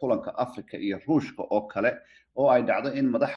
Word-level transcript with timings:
kulanka 0.00 0.38
africa 0.38 0.74
iyo 0.74 1.00
ruushka 1.06 1.42
oo 1.42 1.60
kale 1.72 1.90
oo 2.36 2.50
ay 2.50 2.62
dhacdo 2.62 2.92
in 2.94 3.08
madax 3.08 3.34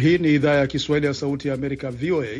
Hii 0.00 0.18
ni 0.18 0.34
idhaa 0.34 0.54
ya 0.54 0.66
Kiswahili 0.66 1.06
ya 1.06 1.14
Sauti 1.14 1.48
ya 1.48 1.54
Amerika, 1.54 1.90
VOA. 1.90 2.38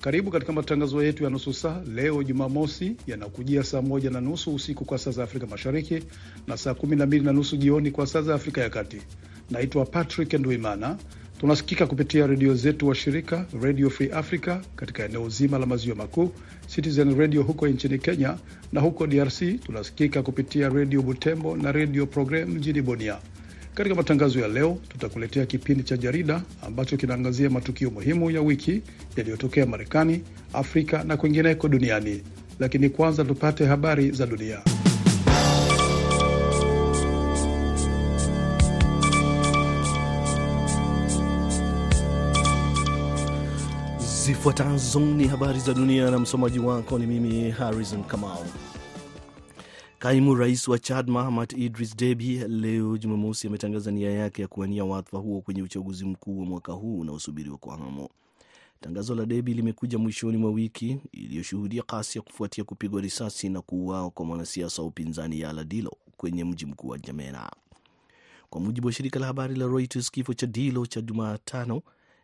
Karibu 0.00 0.30
katika 0.30 0.52
matangazo 0.52 1.02
yetu 1.04 1.24
ya 1.24 1.30
nusu 1.30 1.52
saa 1.54 1.80
leo 1.94 2.22
Jumamosi, 2.22 2.96
yanakujia 3.06 3.62
saa 3.64 3.82
moja 3.82 4.10
na 4.10 4.20
nusu 4.20 4.54
usiku 4.54 4.84
kwa 4.84 4.98
saa 4.98 5.10
za 5.10 5.22
Afrika 5.24 5.46
Mashariki 5.46 6.02
na 6.46 6.56
saa 6.56 6.74
kumi 6.74 6.96
na 6.96 7.06
mbili 7.06 7.24
na 7.24 7.32
nusu 7.32 7.56
jioni 7.56 7.90
kwa 7.90 8.06
saa 8.06 8.22
za 8.22 8.34
Afrika 8.34 8.60
ya 8.60 8.70
Kati. 8.70 9.02
Naitwa 9.50 9.84
Patrick 9.86 10.32
Ndwimana. 10.32 10.96
Tunasikika 11.42 11.86
kupitia 11.86 12.26
redio 12.26 12.54
zetu 12.54 12.88
wa 12.88 12.94
shirika 12.94 13.46
Radio 13.62 13.90
Free 13.90 14.10
Africa 14.12 14.56
katika 14.76 15.04
eneo 15.04 15.28
zima 15.28 15.58
la 15.58 15.66
maziwa 15.66 15.96
makuu, 15.96 16.30
Citizen 16.74 17.18
Radio 17.18 17.42
huko 17.42 17.68
nchini 17.68 17.98
Kenya, 17.98 18.36
na 18.72 18.80
huko 18.80 19.06
DRC 19.06 19.42
tunasikika 19.66 20.22
kupitia 20.22 20.68
redio 20.68 21.02
Butembo 21.02 21.56
na 21.56 21.72
redio 21.72 22.06
Program 22.06 22.48
mjini 22.48 22.82
Bunia. 22.82 23.18
Katika 23.74 23.94
matangazo 23.96 24.40
ya 24.40 24.48
leo 24.48 24.78
tutakuletea 24.88 25.46
kipindi 25.46 25.82
cha 25.82 25.96
jarida 25.96 26.42
ambacho 26.66 26.96
kinaangazia 26.96 27.50
matukio 27.50 27.90
muhimu 27.90 28.30
ya 28.30 28.40
wiki 28.42 28.82
yaliyotokea 29.16 29.66
Marekani, 29.66 30.22
Afrika 30.52 31.04
na 31.04 31.16
kwingineko 31.16 31.68
duniani. 31.68 32.22
Lakini 32.58 32.90
kwanza 32.90 33.24
tupate 33.24 33.66
habari 33.66 34.10
za 34.10 34.26
dunia. 34.26 34.62
Zifuatazo 44.26 45.00
ni 45.00 45.26
habari 45.28 45.60
za 45.60 45.74
dunia 45.74 46.10
na 46.10 46.18
msomaji 46.18 46.58
wako 46.58 46.98
ni 46.98 47.06
mimi 47.06 47.50
Harrison 47.50 48.04
Kamau. 48.04 48.44
Kaimu 49.98 50.34
rais 50.34 50.68
wa 50.68 50.78
Chad 50.78 51.10
Mahamat 51.10 51.52
Idris 51.52 51.96
Deby 51.96 52.38
leo 52.48 52.98
Jumamosi 52.98 53.46
ametangaza 53.46 53.90
nia 53.90 54.10
yake 54.10 54.42
ya 54.42 54.48
kuwania 54.48 54.84
wadhifa 54.84 55.18
huo 55.18 55.40
kwenye 55.40 55.62
uchaguzi 55.62 56.04
mkuu 56.04 56.38
wa 56.40 56.46
mwaka 56.46 56.72
huu 56.72 56.98
unaosubiriwa 57.00 57.58
kwa 57.58 57.76
hamu. 57.78 58.08
Tangazo 58.80 59.14
la 59.14 59.26
Deby 59.26 59.54
limekuja 59.54 59.98
mwishoni 59.98 60.36
mwa 60.36 60.50
wiki 60.50 60.98
iliyoshuhudia 61.12 61.82
kasi 61.82 62.18
ya 62.18 62.22
kufuatia 62.22 62.64
kupigwa 62.64 63.00
risasi 63.00 63.48
na 63.48 63.60
kuuawa 63.62 64.10
kwa 64.10 64.24
mwanasiasa 64.26 64.82
wa 64.82 64.88
upinzani 64.88 65.40
Yala 65.40 65.64
Dilo 65.64 65.96
kwenye 66.16 66.44
mji 66.44 66.66
mkuu 66.66 66.88
wa 66.88 66.98
Jamena. 66.98 67.50
Kwa 68.50 68.60
mujibu 68.60 68.86
wa 68.86 68.92
shirika 68.92 69.18
la 69.20 69.26
habari 69.26 69.54
la 69.54 69.66
Reuters, 69.66 70.10
kifo 70.10 70.34
cha 70.34 70.46
Dilo 70.46 70.86
cha 70.86 71.00
Jumatano 71.00 71.82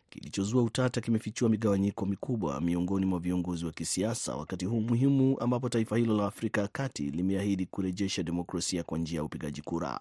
kilichozua 0.09 0.63
utata 0.63 1.01
kimefichua 1.01 1.49
migawanyiko 1.49 2.05
mikubwa 2.05 2.61
miongoni 2.61 3.05
mwa 3.05 3.19
viongozi 3.19 3.65
wa 3.65 3.71
kisiasa 3.71 4.35
wakati 4.35 4.65
huu 4.65 4.81
muhimu 4.81 5.37
ambapo 5.39 5.69
taifa 5.69 5.97
hilo 5.97 6.17
la 6.17 6.25
Afrika 6.25 6.61
ya 6.61 6.67
kati 6.67 7.03
limeahidi 7.11 7.65
kurejesha 7.65 8.23
demokrasia 8.23 8.83
kwa 8.83 8.97
njia 8.97 9.17
ya 9.17 9.23
upigaji 9.23 9.61
kura. 9.61 9.99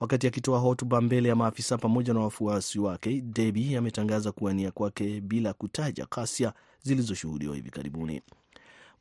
Wakati 0.00 0.26
akitoa 0.26 0.58
hotuba 0.58 1.00
mbele 1.00 1.28
ya 1.28 1.36
maafisa 1.36 1.78
pamoja 1.78 2.14
na 2.14 2.20
wafuasi 2.20 2.78
wake, 2.78 3.20
Deby 3.20 3.76
ametangaza 3.76 4.32
kuwania 4.32 4.70
kwake 4.70 5.20
bila 5.20 5.52
kutaja 5.52 6.06
ghasia 6.10 6.52
zilizoshuhudiwa 6.82 7.54
hivi 7.56 7.70
karibuni. 7.70 8.22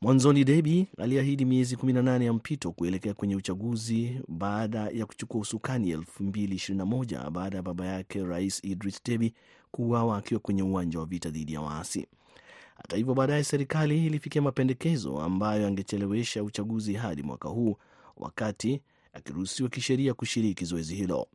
Mwanzoni 0.02 0.44
Deby 0.44 0.88
aliahidi 0.98 1.46
miezi 1.46 1.76
18 1.76 2.24
ya 2.24 2.34
mpito 2.34 2.72
kuelekea 2.72 3.14
kwenye 3.14 3.36
uchaguzi 3.36 4.22
baada 4.28 4.80
ya 4.90 5.06
kuchukua 5.06 5.42
usukani 5.42 5.96
2021 5.96 7.30
baada 7.30 7.58
ya 7.58 7.64
baba 7.64 7.86
yake 7.86 8.24
Rais 8.24 8.64
Idris 8.64 9.04
Deby 9.04 9.34
kuuawa 9.72 10.18
akiwa 10.18 10.40
kwenye 10.40 10.64
uwanja 10.64 11.00
wa 11.00 11.06
vita 11.06 11.30
dhidi 11.30 11.54
ya 11.54 11.62
waasi. 11.62 12.08
Hata 12.76 12.98
hivyo, 12.98 13.14
baadaye 13.14 13.44
serikali 13.44 14.06
ilifikia 14.06 14.42
mapendekezo 14.42 15.20
ambayo 15.22 15.68
angechelewesha 15.68 16.44
uchaguzi 16.44 16.94
hadi 16.94 17.24
mwaka 17.24 17.50
huu, 17.50 17.76
wakati 18.18 18.82
akiruhusiwa 19.14 19.70
kisheria 19.70 20.14
kushiriki 20.14 20.66
zoezi 20.66 20.96
hilo. 20.96 21.28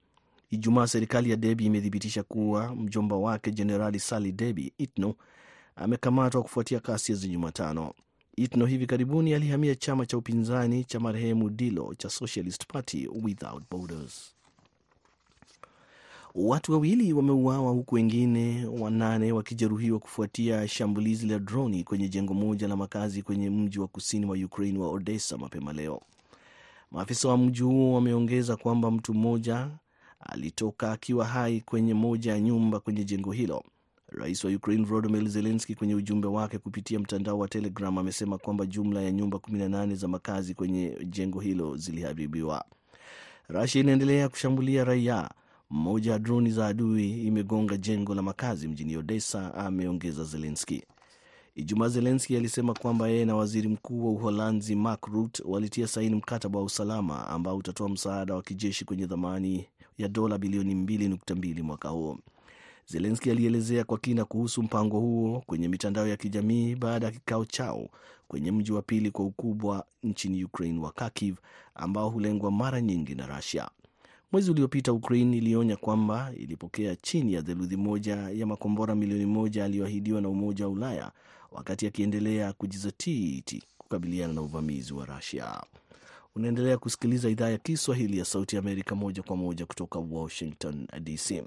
Ijumaa, 0.51 0.87
serikali 0.87 1.31
ya 1.31 1.37
Deby 1.37 1.65
imethibitisha 1.67 2.23
kuwa 2.23 2.75
mjomba 2.77 3.17
wake 3.17 3.51
Jenerali 3.51 4.01
Sali 4.01 4.33
Deby 4.33 4.73
Itno 4.79 5.15
amekamatwa 5.77 6.43
kufuatia 6.43 6.81
kasi 6.81 7.15
za 7.15 7.27
Jumatano. 7.29 7.93
Itno 8.37 8.67
hivi 8.67 8.87
karibuni 8.87 9.35
alihamia 9.35 9.75
chama 9.75 10.07
cha 10.07 10.19
upinzani 10.19 10.85
cha 10.85 11.01
marehemu 11.01 11.51
Dilo 11.51 11.95
cha 11.99 12.11
Socialist 12.11 12.67
Party 12.67 13.09
Without 13.23 13.63
Borders. 13.71 14.33
Watu 16.35 16.73
wawili 16.73 17.13
wameuawa 17.13 17.71
huku 17.73 17.95
wengine 17.95 18.67
wanane 18.67 19.33
wakijeruhiwa 19.33 19.99
kufuatia 19.99 20.69
shambulizi 20.69 21.27
la 21.27 21.39
droni 21.39 21.85
kwenye 21.85 22.09
jengo 22.09 22.35
moja 22.35 22.69
la 22.69 22.77
makazi 22.77 23.23
kwenye 23.23 23.51
mji 23.51 23.79
wa 23.81 23.87
kusini 23.89 24.27
wa 24.27 24.37
Ukraine 24.37 24.79
wa 24.79 24.89
Odessa 24.89 25.39
mapema 25.39 25.73
leo. 25.73 26.01
Maafisa 26.91 27.29
wa 27.29 27.39
mji 27.39 27.63
huo 27.63 27.95
wameongeza 27.95 28.57
kwamba 28.57 28.91
mtu 28.91 29.15
mmoja 29.15 29.69
alitoka 30.21 30.93
akiwa 30.93 31.25
hai 31.27 31.61
kwenye 31.61 31.95
moja 31.95 32.33
ya 32.33 32.41
nyumba 32.41 32.81
kwenye 32.81 33.05
jengo 33.05 33.33
hilo. 33.33 33.65
Rais 34.09 34.45
wa 34.45 34.51
Ukraine 34.51 34.85
Volodymyr 34.85 35.29
Zelensky 35.29 35.75
kwenye 35.75 35.95
ujumbe 35.95 36.29
wake 36.29 36.59
kupitia 36.59 36.99
mtandao 36.99 37.39
wa 37.39 37.49
Telegram 37.49 37.99
amesema 37.99 38.39
kwamba 38.39 38.67
jumla 38.67 39.03
ya 39.03 39.13
nyumba 39.13 39.39
18 39.39 39.95
za 39.95 40.09
makazi 40.09 40.55
kwenye 40.55 40.97
jengo 41.05 41.41
hilo 41.41 41.77
ziliharibiwa. 41.77 42.65
Rusia 43.49 43.81
inaendelea 43.81 44.29
kushambulia 44.29 44.85
raia. 44.85 45.31
Mmoja 45.71 46.13
ya 46.13 46.19
droni 46.19 46.51
za 46.51 46.67
adui 46.67 47.23
imegonga 47.27 47.77
jengo 47.77 48.15
la 48.15 48.23
makazi 48.23 48.69
mjini 48.69 48.97
Odessa, 48.97 49.55
ameongeza 49.55 50.25
Zelensky. 50.25 50.83
Ijumaa, 51.55 51.89
Zelenski 51.89 52.37
alisema 52.37 52.75
kwamba 52.75 53.09
yeye 53.09 53.25
na 53.25 53.37
waziri 53.37 53.69
mkuu 53.69 54.07
wa 54.07 54.13
Uholanzi 54.13 54.77
Mark 54.77 55.07
Rutte 55.07 55.43
walitia 55.47 55.87
saini 55.87 56.15
mkataba 56.17 56.59
wa 56.59 56.65
usalama 56.65 57.27
ambao 57.29 57.57
utatoa 57.57 57.89
msaada 57.89 58.35
wa 58.35 58.43
kijeshi 58.43 58.85
kwenye 58.85 59.07
thamani 59.07 59.67
ya 59.99 60.09
dola 60.09 60.39
bilioni 60.39 60.75
2.2 60.75 61.63
mwaka 61.63 61.89
huo. 61.89 62.19
Zelenski 62.89 63.31
alielezea 63.31 63.85
kwa 63.85 63.99
kina 63.99 64.25
kuhusu 64.25 64.63
mpango 64.63 65.01
huo 65.01 65.43
kwenye 65.47 65.69
mitandao 65.69 66.09
ya 66.09 66.17
kijamii 66.17 66.75
baada 66.75 67.07
ya 67.07 67.13
kikao 67.13 67.45
chao 67.45 67.89
kwenye 68.29 68.53
mji 68.53 68.73
wa 68.73 68.83
pili 68.83 69.11
kwa 69.11 69.25
ukubwa 69.25 69.85
nchini 70.03 70.45
Ukraine 70.45 70.81
wa 70.81 70.93
Kharkiv, 70.93 71.37
ambao 71.75 72.11
hulengwa 72.11 72.51
mara 72.51 72.81
nyingi 72.81 73.15
na 73.15 73.27
Russia. 73.27 73.69
Mwezi 74.33 74.51
uliopita 74.51 74.93
Ukraine 74.93 75.37
ilionya 75.37 75.77
kwamba 75.77 76.33
ilipokea 76.37 76.97
chini 76.97 77.33
ya 77.33 77.43
theluthi 77.43 77.77
moja 77.77 78.17
ya 78.17 78.47
makombora 78.47 78.95
milioni 78.95 79.27
moja 79.27 79.65
aliyoahidiwa 79.65 80.21
na 80.21 80.29
Umoja 80.29 80.65
wa 80.65 80.71
Ulaya, 80.73 81.13
wakati 81.53 81.87
akiendelea 81.87 82.53
kujizatiti 82.53 83.63
kukabiliana 83.79 84.33
na 84.33 84.43
uvamizi 84.43 84.95
wa 84.95 85.07
Russia. 85.07 85.63
Unaendelea 86.35 86.79
kusikiliza 86.79 87.29
idhaa 87.29 87.49
ya 87.51 87.59
Kiswahili 87.59 88.19
ya 88.19 88.25
Sauti 88.25 88.57
ya 88.57 88.63
Amerika 88.63 88.95
moja 88.95 89.23
kwa 89.23 89.37
moja 89.37 89.67
kutoka 89.67 89.99
Washington 89.99 90.87
DC. 91.03 91.43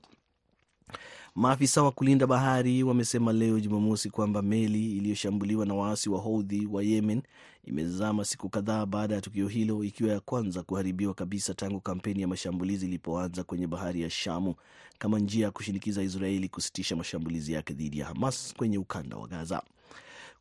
Maafisa 1.40 1.84
wa 1.84 1.92
kulinda 1.92 2.28
bahari 2.28 2.84
wamesema 2.84 3.34
leo 3.34 3.60
Jumamosi 3.60 4.10
kwamba 4.10 4.42
meli 4.42 4.92
iliyoshambuliwa 4.98 5.66
na 5.66 5.74
waasi 5.74 6.10
wa 6.10 6.20
Houthi 6.20 6.66
wa 6.72 6.84
Yemen 6.84 7.22
imezama 7.66 8.26
siku 8.26 8.50
kadhaa 8.50 8.86
baada 8.86 9.16
ya 9.16 9.22
tukio 9.22 9.48
hilo, 9.48 9.84
ikiwa 9.84 10.10
ya 10.12 10.20
kwanza 10.20 10.64
kuharibiwa 10.64 11.14
kabisa 11.14 11.54
tangu 11.54 11.80
kampeni 11.80 12.22
ya 12.22 12.28
mashambulizi 12.28 12.86
ilipoanza 12.86 13.44
kwenye 13.44 13.68
bahari 13.68 14.02
ya 14.02 14.10
Shamu 14.10 14.56
kama 14.98 15.20
njia 15.20 15.46
ya 15.46 15.52
kushinikiza 15.52 16.04
Israeli 16.04 16.50
kusitisha 16.50 16.96
mashambulizi 16.96 17.54
yake 17.54 17.74
dhidi 17.74 18.00
ya 18.00 18.06
Hamas 18.06 18.54
kwenye 18.58 18.78
ukanda 18.78 19.18
wa 19.18 19.28
Gaza. 19.28 19.62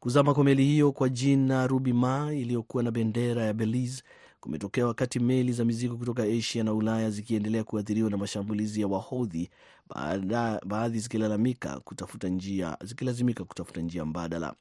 Kuzama 0.01 0.35
kwa 0.35 0.45
meli 0.45 0.65
hiyo 0.65 0.93
kwa 0.93 1.09
jina 1.09 1.67
Ruby 1.67 1.93
Ma 1.93 2.35
iliyokuwa 2.35 2.83
na 2.83 2.91
bendera 2.91 3.45
ya 3.45 3.53
Belize 3.55 4.03
kumetokea 4.41 4.87
wakati 4.87 5.21
meli 5.21 5.53
za 5.53 5.65
mizigo 5.65 5.97
kutoka 5.97 6.23
Asia 6.23 6.65
na 6.65 6.73
Ulaya 6.75 7.11
zikiendelea 7.11 7.65
kuathiriwa 7.65 8.11
na 8.11 8.17
mashambulizi 8.17 8.81
ya 8.81 8.87
Wahodhi, 8.87 9.51
baadhi 10.67 10.99
zikilalamika 10.99 11.81
kutafuta 11.81 12.29
njia 12.29 12.77
zikilazimika 12.85 13.45
kutafuta 13.45 13.81
njia 13.81 14.05
mbadala. 14.05 14.55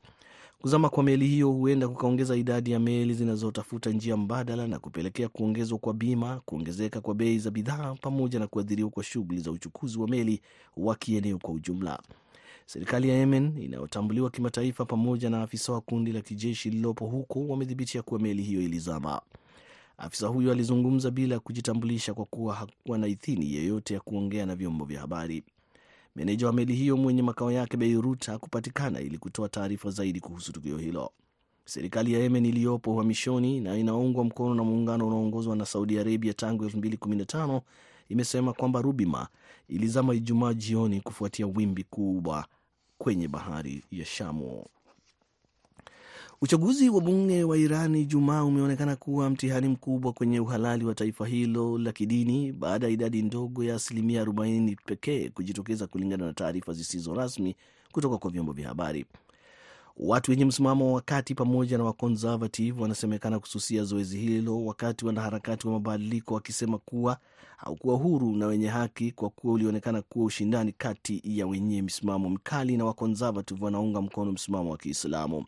Kuzama 0.62 0.90
kwa 0.90 1.04
meli 1.04 1.28
hiyo 1.28 1.50
huenda 1.52 1.88
kukaongeza 1.88 2.36
idadi 2.36 2.72
ya 2.72 2.80
meli 2.80 3.14
zinazotafuta 3.14 3.90
njia 3.90 4.18
mbadala 4.18 4.68
na 4.68 4.80
kupelekea 4.80 5.28
kuongezwa 5.30 5.78
kwa 5.78 5.94
bima, 5.94 6.42
kuongezeka 6.46 7.02
kwa 7.02 7.16
bei 7.16 7.40
za 7.40 7.52
bidhaa, 7.52 7.96
pamoja 8.02 8.40
na 8.40 8.48
kuathiriwa 8.48 8.90
kwa 8.90 9.04
shughuli 9.04 9.40
za 9.42 9.52
uchukuzi 9.52 10.00
wa 10.00 10.08
meli 10.08 10.42
wa 10.78 10.96
kieneo 10.96 11.38
kwa 11.38 11.54
ujumla. 11.54 12.00
Serikali 12.66 13.10
ya 13.10 13.16
Yemen 13.16 13.58
inayotambuliwa 13.62 14.30
kimataifa 14.30 14.86
pamoja 14.86 15.30
na 15.30 15.42
afisa 15.42 15.74
wa 15.74 15.82
kundi 15.82 16.12
la 16.12 16.22
kijeshi 16.22 16.70
lililopo 16.70 17.06
huko 17.06 17.48
wamethibitisha 17.48 18.02
kuwa 18.02 18.20
meli 18.20 18.44
hiyo 18.44 18.62
ilizama. 18.62 19.22
Afisa 19.98 20.28
huyo 20.28 20.52
alizungumza 20.52 21.12
bila 21.12 21.40
kujitambulisha 21.40 22.14
kwa 22.14 22.26
kuwa 22.26 22.56
hakuwa 22.56 22.98
na 22.98 23.08
idhini 23.08 23.54
yeyote 23.54 23.94
ya 23.94 24.00
kuongea 24.00 24.46
na 24.46 24.56
vyombo 24.56 24.86
vya 24.86 25.02
habari. 25.02 25.44
Meneja 26.16 26.48
wa 26.48 26.54
meli 26.54 26.76
hiyo 26.76 26.98
mwenye 26.98 27.22
makao 27.22 27.52
yake 27.52 27.78
Beirut 27.78 28.26
hakupatikana 28.26 29.00
ili 29.02 29.18
kutoa 29.18 29.50
taarifa 29.50 29.90
zaidi 29.90 30.20
kuhusu 30.20 30.52
tukio 30.54 30.78
hilo. 30.78 31.12
Serikali 31.66 32.14
ya 32.14 32.20
Yemen 32.20 32.46
iliyopo 32.46 32.94
uhamishoni 32.96 33.60
na 33.60 33.78
inaungwa 33.78 34.24
mkono 34.24 34.56
na 34.56 34.64
muungano 34.64 35.08
unaoongozwa 35.08 35.56
na 35.56 35.66
Saudi 35.66 36.00
Arabia 36.00 36.34
tangu 36.34 36.66
2015 36.66 37.62
imesema 38.10 38.54
kwamba 38.54 38.82
Rubima 38.82 39.28
ilizama 39.68 40.16
Ijumaa 40.16 40.54
jioni 40.54 41.02
kufuatia 41.02 41.48
wimbi 41.48 41.84
kubwa 41.84 42.46
kwenye 42.98 43.28
bahari 43.28 43.84
ya 43.92 44.06
Shamu. 44.06 44.66
Uchaguzi 46.42 46.90
wa 46.90 47.02
bunge 47.02 47.44
wa 47.44 47.58
Iran 47.58 47.96
Ijumaa 47.96 48.44
umeonekana 48.44 48.96
kuwa 48.96 49.30
mtihani 49.30 49.68
mkubwa 49.68 50.14
kwenye 50.14 50.40
uhalali 50.40 50.86
wa 50.86 50.96
taifa 50.96 51.28
hilo 51.28 51.78
la 51.78 51.92
kidini 51.92 52.52
baada 52.52 52.86
ya 52.88 52.94
idadi 52.94 53.22
ndogo 53.22 53.64
ya 53.64 53.76
asilimia 53.76 54.24
40 54.24 54.76
pekee 54.86 55.30
kujitokeza, 55.30 55.88
kulingana 55.88 56.26
na 56.26 56.34
taarifa 56.34 56.74
zisizo 56.74 57.14
rasmi 57.14 57.56
kutoka 57.92 58.18
kwa 58.18 58.32
vyombo 58.32 58.52
vya 58.52 58.68
habari. 58.68 59.06
Watu 59.98 60.32
wenye 60.32 60.46
msimamo 60.46 60.94
wa 60.94 61.02
kati 61.02 61.36
pamoja 61.36 61.78
na 61.78 61.84
wakonservative 61.84 62.82
wanasemekana 62.82 63.40
kususia 63.40 63.84
zoezi 63.84 64.18
hilo, 64.18 64.66
wakati 64.66 65.06
wanaharakati 65.06 65.68
wa 65.68 65.74
mabadiliko 65.74 66.34
wakisema 66.34 66.78
kuwa 66.78 67.18
haukuwa 67.58 67.96
huru 67.98 68.36
na 68.36 68.48
wenye 68.48 68.68
haki 68.68 69.12
kwa 69.12 69.30
kuwa 69.30 69.54
ulionekana 69.54 70.02
kuwa 70.02 70.26
ushindani 70.26 70.72
kati 70.72 71.22
ya 71.24 71.48
wenye 71.48 71.82
msimamo 71.82 72.30
mkali 72.30 72.78
na 72.78 72.86
wakonservative 72.86 73.66
wanaunga 73.66 74.02
mkono 74.02 74.32
msimamo 74.32 74.72
wa 74.72 74.78
Kiislamu. 74.78 75.46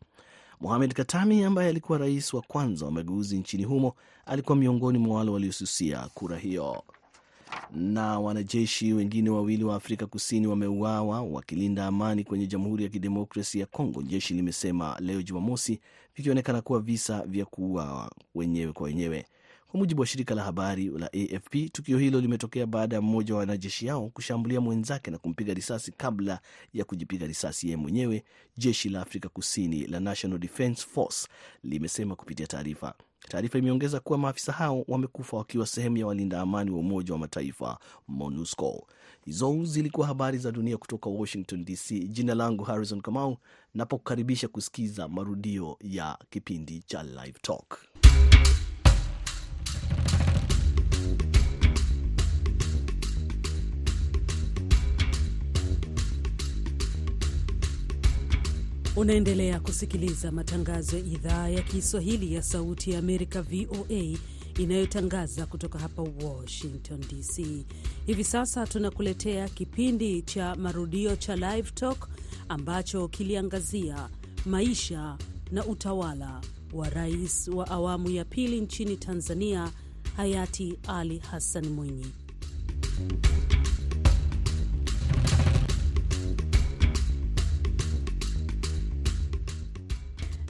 Mohamed 0.59 0.94
Katami 0.94 1.44
ambaye 1.44 1.69
alikuwa 1.69 1.97
rais 1.97 2.33
wa 2.33 2.41
kwanza 2.41 2.85
wa 2.85 2.91
mageuzi 2.91 3.38
nchini 3.38 3.63
humo 3.63 3.95
alikuwa 4.25 4.56
miongoni 4.57 4.97
mwa 4.97 5.17
wale 5.17 5.31
waliosusia 5.31 6.09
kura 6.13 6.38
hiyo. 6.38 6.83
Na 7.75 8.19
wanajeshi 8.19 8.94
wengine 8.94 9.29
wawili 9.29 9.63
wa 9.63 9.75
Afrika 9.75 10.06
Kusini 10.06 10.47
wameuawa 10.47 11.21
wakilinda 11.21 11.85
amani 11.85 12.23
kwenye 12.23 12.47
Jamhuri 12.47 12.83
ya 12.83 12.89
Kidemokrasi 12.89 13.59
ya 13.59 13.65
Kongo, 13.65 14.01
jeshi 14.01 14.33
limesema 14.33 14.95
leo 15.00 15.21
Jumamosi, 15.21 15.79
vikionekana 16.15 16.61
kuwa 16.61 16.79
visa 16.79 17.21
vya 17.25 17.45
kuuawa 17.45 18.11
wenyewe 18.35 18.73
kwa 18.73 18.85
wenyewe. 18.85 19.25
Kwa 19.71 19.80
mujibu 19.80 20.01
wa 20.01 20.07
shirika 20.07 20.36
la 20.36 20.44
habari 20.44 20.86
la 20.89 21.06
AFP, 21.13 21.56
tukio 21.71 21.98
hilo 21.98 22.21
limetokea 22.21 22.66
baada 22.66 22.95
ya 22.95 23.01
mmoja 23.01 23.33
wa 23.33 23.39
wanajeshi 23.39 23.88
hao 23.88 24.10
kushambulia 24.10 24.62
mwenzake 24.62 25.12
na 25.12 25.18
kumpiga 25.18 25.54
risasi 25.54 25.92
kabla 25.92 26.39
ya 26.74 26.86
kujipiga 26.86 27.27
risasi 27.27 27.68
yeye 27.68 27.77
mwenyewe, 27.77 28.24
jeshi 28.57 28.89
la 28.89 29.01
Afrika 29.01 29.30
Kusini 29.30 29.88
la 29.88 30.00
National 30.00 30.39
Defence 30.39 30.81
Force 30.94 31.27
limesema 31.63 32.16
kupitia 32.16 32.48
taarifa. 32.48 32.94
Taarifa 33.27 33.57
imeongeza 33.57 34.00
kuwa 34.00 34.19
maafisa 34.19 34.51
hao 34.51 34.86
wamekufa 34.88 35.38
wakiwa 35.38 35.68
sehemu 35.68 35.98
ya 35.98 36.07
walinda 36.07 36.42
amani 36.42 36.71
wa 36.71 36.80
Umoja 36.80 37.13
wa 37.13 37.19
Mataifa, 37.19 37.80
MONUSCO. 38.07 38.88
Hizo 39.25 39.63
zilikuwa 39.63 40.07
habari 40.07 40.38
za 40.38 40.51
dunia 40.51 40.77
kutoka 40.77 41.10
Washington 41.10 41.66
DC. 41.66 41.92
Jina 42.07 42.36
langu 42.36 42.63
Harrison 42.63 43.01
Kamau, 43.01 43.38
napokukaribisha 43.74 44.48
kusikiza 44.48 45.07
marudio 45.07 45.77
ya 45.81 46.18
kipindi 46.30 46.81
cha 46.81 47.04
Live 47.04 47.39
Talk. 47.42 47.80
Unaendelea 59.00 59.60
kusikiliza 59.60 60.31
matangazo 60.31 60.98
ya 60.98 61.04
idhaa 61.06 61.50
ya 61.50 61.62
Kiswahili 61.62 62.34
ya 62.34 62.42
Sauti 62.44 62.92
ya 62.92 63.00
Amerika, 63.00 63.42
VOA, 63.42 64.18
inayotangaza 64.57 65.46
kutoka 65.46 65.80
hapa 65.80 66.01
Washington 66.01 67.00
DC. 67.00 67.66
Hivi 68.06 68.24
sasa 68.24 68.68
tunakuletea 68.68 69.50
kipindi 69.50 70.22
cha 70.22 70.56
marudio 70.56 71.16
cha 71.16 71.36
Live 71.36 71.72
Talk 71.72 72.10
ambacho 72.50 73.07
kiliangazia 73.07 74.10
maisha 74.46 75.18
na 75.52 75.66
utawala 75.66 76.42
wa 76.74 76.90
rais 76.90 77.48
wa 77.48 77.68
awamu 77.68 78.10
ya 78.10 78.25
pili 78.25 78.62
nchini 78.62 78.98
Tanzania, 78.98 79.72
hayati 80.18 80.78
Ali 80.88 81.18
Hassan 81.19 81.68
Mwinyi. 81.69 82.12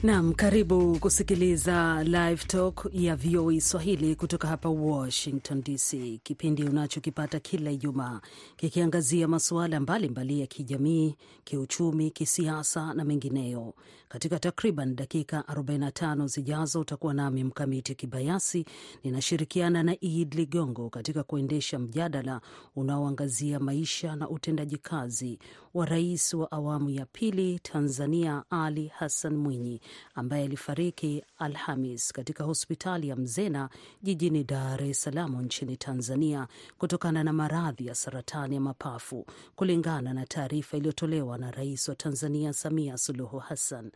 Nam, 0.02 0.32
karibu 0.34 0.98
kusikiliza 0.98 2.04
Live 2.04 2.44
Talk 2.46 2.88
ya 2.92 3.16
VOA 3.16 3.60
Swahili 3.60 4.14
kutoka 4.14 4.48
hapa 4.48 4.68
Washington 4.68 5.62
DC, 5.62 6.20
kipindi 6.22 6.64
unachokipata 6.64 7.40
kila 7.40 7.70
Ijumaa 7.70 8.20
kikiangazia 8.56 9.28
masuala 9.28 9.80
mbalimbali 9.80 10.40
ya 10.40 10.46
kijamii, 10.46 11.14
kiuchumi, 11.44 12.10
kisiasa 12.10 12.94
na 12.94 13.04
mengineyo. 13.04 13.74
Katika 14.12 14.38
takriban 14.38 14.96
dakika 14.96 15.40
45 15.40 16.26
zijazo 16.26 16.80
utakuwa 16.80 17.14
nami 17.14 17.44
Mkamiti 17.44 17.94
Kibayasi, 17.94 18.64
ninashirikiana 19.04 19.82
na 19.82 19.96
Id 20.00 20.34
Ligongo 20.34 20.90
katika 20.90 21.22
kuendesha 21.22 21.78
mjadala 21.78 22.40
unaoangazia 22.76 23.60
maisha 23.60 24.16
na 24.16 24.28
utendaji 24.28 24.76
kazi 24.78 25.38
wa 25.74 25.86
rais 25.86 26.34
wa 26.34 26.52
awamu 26.52 26.90
ya 26.90 27.06
pili 27.06 27.58
Tanzania, 27.58 28.44
Ali 28.50 28.86
Hassan 28.88 29.36
Mwinyi 29.36 29.80
ambaye 30.14 30.44
alifariki 30.44 31.24
Alhamis 31.38 32.12
katika 32.12 32.44
hospitali 32.44 33.08
ya 33.08 33.16
Mzena 33.16 33.68
jijini 34.02 34.44
Dar 34.44 34.82
es 34.84 35.02
Salaam 35.02 35.42
nchini 35.42 35.76
Tanzania 35.76 36.48
kutokana 36.78 37.24
na 37.24 37.32
maradhi 37.32 37.86
ya 37.86 37.94
saratani 37.94 38.54
ya 38.54 38.60
mapafu, 38.60 39.26
kulingana 39.56 40.14
na 40.14 40.26
taarifa 40.26 40.76
iliyotolewa 40.76 41.38
na 41.38 41.50
rais 41.50 41.88
wa 41.88 41.94
Tanzania 41.94 42.52
Samia 42.52 42.98
Suluhu 42.98 43.38
Hassan. 43.38 43.90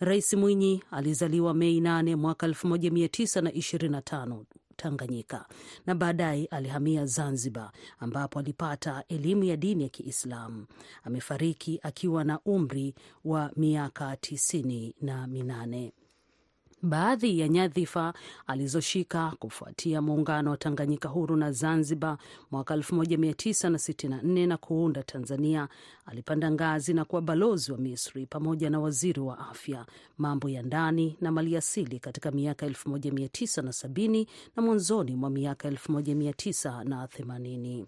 Rais 0.00 0.34
Mwinyi 0.34 0.82
alizaliwa 0.90 1.54
Mei 1.54 1.80
8 1.80 2.14
mwaka 2.16 2.46
1925 2.48 4.42
Tanganyika 4.76 5.46
na 5.86 5.94
baadaye 5.94 6.46
alihamia 6.46 7.06
Zanzibar 7.06 7.70
ambapo 7.98 8.38
alipata 8.38 9.04
elimu 9.08 9.44
ya 9.44 9.56
dini 9.56 9.82
ya 9.82 9.88
Kiislamu. 9.88 10.66
Amefariki 11.04 11.80
akiwa 11.82 12.24
na 12.24 12.40
umri 12.40 12.94
wa 13.24 13.50
miaka 13.56 14.16
tisini 14.16 14.94
na 15.00 15.26
minane. 15.26 15.92
Baadhi 16.82 17.38
ya 17.40 17.48
nyadhifa 17.48 18.14
alizoshika 18.46 19.32
kufuatia 19.38 20.02
muungano 20.02 20.50
wa 20.50 20.56
Tanganyika 20.56 21.08
huru 21.08 21.36
na 21.36 21.52
Zanzibar 21.52 22.18
mwaka 22.50 22.76
1964 22.76 24.46
na 24.46 24.56
kuunda 24.56 25.02
Tanzania. 25.02 25.68
Alipanda 26.06 26.50
ngazi 26.50 26.94
na 26.94 27.04
kuwa 27.04 27.22
balozi 27.22 27.72
wa 27.72 27.78
Misri 27.78 28.26
pamoja 28.26 28.70
na 28.70 28.80
waziri 28.80 29.20
wa 29.20 29.38
afya, 29.38 29.86
mambo 30.18 30.48
ya 30.48 30.62
ndani 30.62 31.16
na 31.20 31.32
maliasili 31.32 31.98
katika 31.98 32.30
miaka 32.30 32.66
1970 32.66 34.26
na 34.56 34.62
mwanzoni 34.62 35.16
mwa 35.16 35.30
miaka 35.30 35.70
1980. 35.70 37.84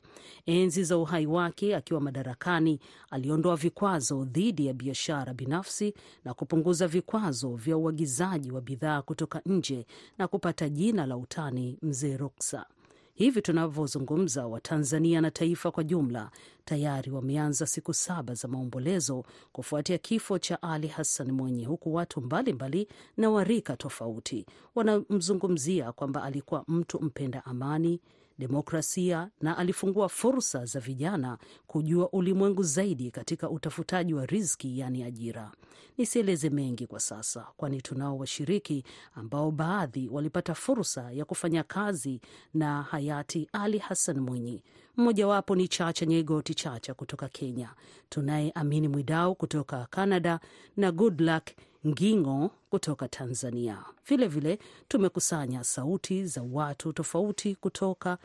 Enzi 0.46 0.84
za 0.84 0.98
uhai 0.98 1.26
wake 1.26 1.76
akiwa 1.76 2.00
madarakani, 2.00 2.80
aliondoa 3.10 3.56
vikwazo 3.56 4.24
dhidi 4.24 4.66
ya 4.66 4.74
biashara 4.74 5.34
binafsi 5.34 5.94
na 6.24 6.34
kupunguza 6.34 6.88
vikwazo 6.88 7.54
vya 7.56 7.76
uagizaji 7.76 8.52
wa 8.52 8.60
bidhaa 8.60 8.81
kutoka 9.06 9.40
nje 9.46 9.86
na 10.18 10.28
kupata 10.28 10.68
jina 10.68 11.06
la 11.06 11.16
utani 11.16 11.78
Mzee 11.82 12.16
Ruksa. 12.16 12.66
Hivi 13.14 13.42
tunavyozungumza, 13.42 14.46
Watanzania 14.46 15.20
na 15.20 15.30
taifa 15.30 15.70
kwa 15.70 15.84
jumla 15.84 16.30
tayari 16.64 17.10
wameanza 17.10 17.66
siku 17.66 17.94
saba 17.94 18.34
za 18.34 18.48
maombolezo 18.48 19.24
kufuatia 19.52 19.98
kifo 19.98 20.38
cha 20.38 20.62
Ali 20.62 20.88
Hassan 20.88 21.32
Mwinyi, 21.32 21.64
huku 21.64 21.94
watu 21.94 22.20
mbalimbali 22.20 22.88
na 23.16 23.30
warika 23.30 23.76
tofauti 23.76 24.46
wanamzungumzia 24.74 25.92
kwamba 25.92 26.22
alikuwa 26.22 26.64
mtu 26.68 27.00
mpenda 27.02 27.44
amani 27.44 28.00
demokrasia 28.38 29.30
na 29.40 29.58
alifungua 29.58 30.08
fursa 30.08 30.64
za 30.64 30.80
vijana 30.80 31.38
kujua 31.66 32.10
ulimwengu 32.12 32.62
zaidi 32.62 33.10
katika 33.10 33.50
utafutaji 33.50 34.14
wa 34.14 34.26
riziki, 34.26 34.78
yaani 34.78 35.02
ajira. 35.02 35.52
Nisieleze 35.98 36.50
mengi 36.50 36.86
kwa 36.86 37.00
sasa, 37.00 37.46
kwani 37.56 37.82
tunao 37.82 38.18
washiriki 38.18 38.84
ambao 39.14 39.50
baadhi 39.50 40.08
walipata 40.08 40.54
fursa 40.54 41.12
ya 41.12 41.24
kufanya 41.24 41.62
kazi 41.62 42.20
na 42.54 42.82
hayati 42.82 43.48
Ali 43.52 43.78
Hassan 43.78 44.20
Mwinyi. 44.20 44.62
Mmojawapo 44.96 45.56
ni 45.56 45.68
Chacha 45.68 46.06
Nyegoti 46.06 46.54
Chacha 46.54 46.94
kutoka 46.94 47.28
Kenya, 47.28 47.74
tunaye 48.08 48.50
Amini 48.50 48.88
Mwidau 48.88 49.34
kutoka 49.34 49.86
Canada 49.90 50.40
na 50.76 50.92
Goodluck 50.92 51.48
Ngingo 51.86 52.50
kutoka 52.70 53.08
Tanzania. 53.08 53.84
Vilevile 54.08 54.58
tumekusanya 54.88 55.64
sauti 55.64 56.26
za 56.26 56.42
watu 56.52 56.92
tofauti 56.92 57.54
kutoka 57.54 58.18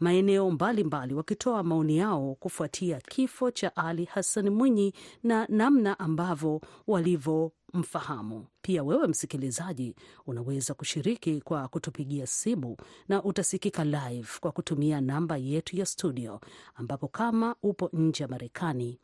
maeneo 0.00 0.50
mbalimbali 0.50 1.14
wakitoa 1.14 1.62
maoni 1.62 1.96
yao 1.98 2.34
kufuatia 2.40 3.00
kifo 3.00 3.50
cha 3.50 3.76
Ali 3.76 4.04
Hassan 4.04 4.50
Mwinyi 4.50 4.94
na 5.22 5.46
namna 5.48 5.98
ambavyo 5.98 6.60
walivyomfahamu. 6.86 8.46
Pia 8.62 8.82
wewe 8.84 9.06
msikilizaji, 9.08 9.94
unaweza 10.26 10.74
kushiriki 10.74 11.40
kwa 11.40 11.68
kutupigia 11.68 12.26
simu 12.26 12.76
na 13.08 13.24
utasikika 13.24 13.84
live 13.84 14.28
kwa 14.40 14.52
kutumia 14.52 15.00
namba 15.00 15.36
yetu 15.36 15.76
ya 15.76 15.86
studio, 15.86 16.40
ambapo 16.74 17.08
kama 17.08 17.56
upo 17.62 17.90
nje 17.92 18.22
ya 18.24 18.28
Marekani 18.28 18.98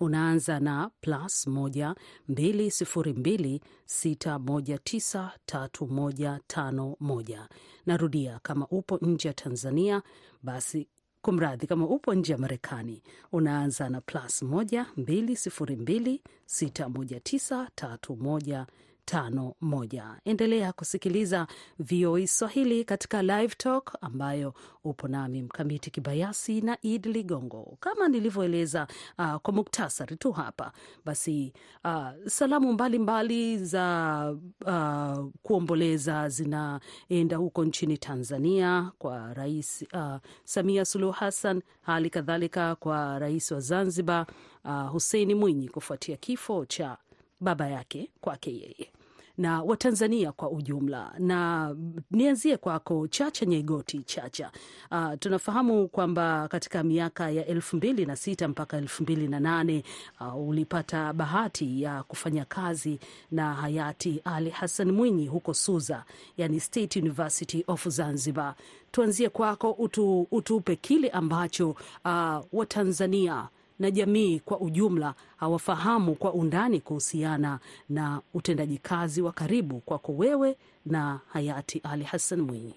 unaanza 0.00 0.60
na 0.60 0.90
plus 1.00 1.46
1 1.46 1.94
202 2.28 3.60
619 3.86 5.30
3151. 5.46 7.46
Narudia, 7.86 8.40
kama 8.42 8.66
upo 8.68 8.98
nje 9.02 9.28
ya 9.28 9.34
Tanzania 9.34 10.02
basi 10.42 10.88
Kumradhi, 11.22 11.66
kama 11.66 11.86
upo 11.86 12.14
nje 12.14 12.32
ya 12.32 12.38
Marekani 12.38 13.02
unaanza 13.32 13.88
na 13.88 14.00
plus 14.00 14.42
1 14.42 14.84
202 14.98 16.18
619 16.46 17.66
31 17.76 18.66
tano 19.08 19.54
moja. 19.60 20.16
Endelea 20.24 20.72
kusikiliza 20.72 21.46
VOA 21.78 22.26
Swahili 22.26 22.84
katika 22.84 23.22
Live 23.22 23.54
Talk 23.58 23.94
ambayo 24.00 24.54
upo 24.84 25.08
nami 25.08 25.42
Mkamiti 25.42 25.90
Kibayasi 25.90 26.60
na 26.60 26.78
Id 26.82 27.06
Ligongo. 27.06 27.76
Kama 27.80 28.08
nilivyoeleza 28.08 28.86
uh, 29.18 29.34
kwa 29.36 29.54
muktasari 29.54 30.16
tu 30.16 30.32
hapa 30.32 30.72
basi, 31.04 31.52
uh, 31.84 32.08
salamu 32.26 32.72
mbalimbali 32.72 33.54
mbali 33.54 33.64
za 33.64 34.36
uh, 34.66 35.26
kuomboleza 35.42 36.28
zinaenda 36.28 37.36
huko 37.36 37.64
nchini 37.64 37.98
Tanzania 37.98 38.92
kwa 38.98 39.34
Rais 39.34 39.84
uh, 39.94 40.16
Samia 40.44 40.84
Suluhu 40.84 41.12
Hassan, 41.12 41.62
hali 41.82 42.10
kadhalika 42.10 42.74
kwa 42.74 43.18
rais 43.18 43.50
wa 43.52 43.60
Zanzibar 43.60 44.26
uh, 44.64 44.88
Hussein 44.90 45.34
Mwinyi 45.34 45.68
kufuatia 45.68 46.16
kifo 46.16 46.64
cha 46.66 46.96
baba 47.40 47.68
yake 47.68 48.10
kwake 48.20 48.50
yeye 48.50 48.92
na 49.38 49.62
Watanzania 49.62 50.32
kwa 50.32 50.50
ujumla. 50.50 51.12
Na 51.18 51.74
nianzie 52.10 52.56
kwako 52.56 53.08
Chacha 53.08 53.46
Nyegoti. 53.46 53.98
Chacha, 54.02 54.50
uh, 54.90 55.12
tunafahamu 55.18 55.88
kwamba 55.88 56.48
katika 56.48 56.82
miaka 56.82 57.30
ya 57.30 57.46
elfu 57.46 57.76
mbili 57.76 58.06
na 58.06 58.16
sita 58.16 58.48
mpaka 58.48 58.76
elfu 58.76 59.02
mbili 59.02 59.28
na 59.28 59.40
nane 59.40 59.82
uh, 60.20 60.48
ulipata 60.48 61.12
bahati 61.12 61.82
ya 61.82 62.02
kufanya 62.02 62.44
kazi 62.44 62.98
na 63.30 63.54
hayati 63.54 64.20
Ali 64.24 64.50
Hassan 64.50 64.92
Mwinyi 64.92 65.26
huko 65.26 65.54
Suza, 65.54 66.04
yani 66.36 66.60
State 66.60 66.96
University 66.96 67.64
of 67.66 67.88
Zanzibar. 67.88 68.54
Tuanzie 68.90 69.28
kwako, 69.28 69.70
utu, 69.72 70.26
utupe 70.30 70.76
kile 70.76 71.08
ambacho 71.08 71.70
uh, 72.04 72.38
Watanzania 72.52 73.48
na 73.78 73.90
jamii 73.90 74.40
kwa 74.40 74.60
ujumla 74.60 75.14
hawafahamu 75.36 76.14
kwa 76.14 76.32
undani 76.32 76.80
kuhusiana 76.80 77.58
na 77.88 78.20
utendaji 78.34 78.78
kazi 78.78 79.22
wa 79.22 79.32
karibu 79.32 79.80
kwako 79.80 80.12
wewe 80.12 80.56
na 80.86 81.20
hayati 81.32 81.80
Ali 81.92 82.04
Hassan 82.04 82.40
Mwinyi. 82.40 82.74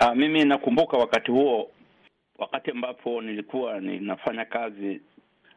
Uh, 0.00 0.14
mimi 0.14 0.44
nakumbuka 0.44 0.96
wakati 0.96 1.30
huo, 1.30 1.70
wakati 2.38 2.70
ambapo 2.70 3.22
nilikuwa 3.22 3.80
ninafanya 3.80 4.44
kazi 4.44 5.00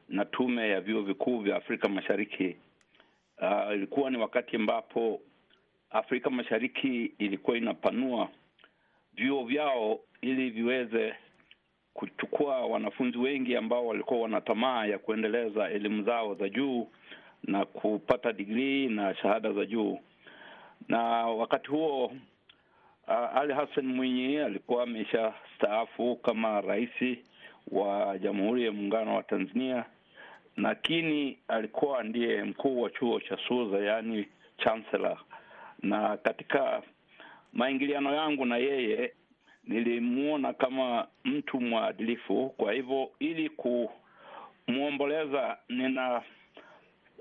na 0.10 0.26
tume 0.26 0.70
ya 0.70 0.82
vyuo 0.82 1.02
vikuu 1.02 1.40
vya 1.40 1.56
Afrika 1.56 1.90
Mashariki. 1.90 2.56
Uh, 3.42 3.74
ilikuwa 3.76 4.10
ni 4.10 4.18
wakati 4.18 4.56
ambapo 4.56 5.22
Afrika 5.90 6.30
Mashariki 6.30 7.06
ilikuwa 7.18 7.58
inapanua 7.58 8.30
vyuo 9.14 9.44
vyao 9.44 10.00
ili 10.22 10.50
viweze 10.50 11.14
kuchukua 11.94 12.66
wanafunzi 12.66 13.18
wengi 13.18 13.56
ambao 13.56 13.88
walikuwa 13.88 14.20
wana 14.22 14.42
tamaa 14.42 14.86
ya 14.86 15.00
kuendeleza 15.00 15.70
elimu 15.70 16.04
zao 16.04 16.36
za 16.36 16.50
juu 16.50 16.88
na 17.44 17.66
kupata 17.66 18.34
digrii 18.34 18.88
na 18.88 19.16
shahada 19.16 19.54
za 19.54 19.66
juu. 19.66 20.00
Na 20.88 21.00
wakati 21.28 21.68
huo 21.70 22.06
uh, 23.08 23.38
Ali 23.38 23.54
Hassan 23.54 23.86
Mwinyi 23.86 24.38
alikuwa 24.38 24.84
amesha 24.84 25.34
staafu 25.56 26.16
kama 26.16 26.62
rais 26.62 27.18
wa 27.72 28.18
Jamhuri 28.18 28.66
ya 28.66 28.72
Muungano 28.72 29.16
wa 29.16 29.24
Tanzania, 29.24 29.86
lakini 30.58 31.38
alikuwa 31.48 32.04
ndiye 32.04 32.44
mkuu 32.44 32.82
wa 32.82 32.90
chuo 32.90 33.20
cha 33.20 33.38
Suza, 33.48 33.78
yaani 33.78 34.28
chancellor. 34.58 35.18
Na 35.82 36.18
katika 36.18 36.82
maingiliano 37.54 38.16
yangu 38.16 38.46
na 38.46 38.58
yeye 38.58 39.14
nilimuona 39.70 40.54
kama 40.54 41.08
mtu 41.26 41.62
mwadilifu. 41.62 42.50
Kwa 42.58 42.74
hivyo, 42.74 43.12
ili 43.20 43.50
kumwomboleza, 44.66 45.58
nina 45.70 46.22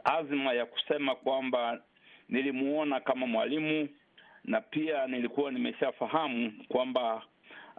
azma 0.04 0.52
ya 0.52 0.66
kusema 0.66 1.14
kwamba 1.14 1.80
nilimuona 2.28 3.00
kama 3.00 3.26
mwalimu, 3.26 3.88
na 4.44 4.60
pia 4.60 5.06
nilikuwa 5.06 5.50
nimeshafahamu 5.52 6.52
kwamba 6.68 7.22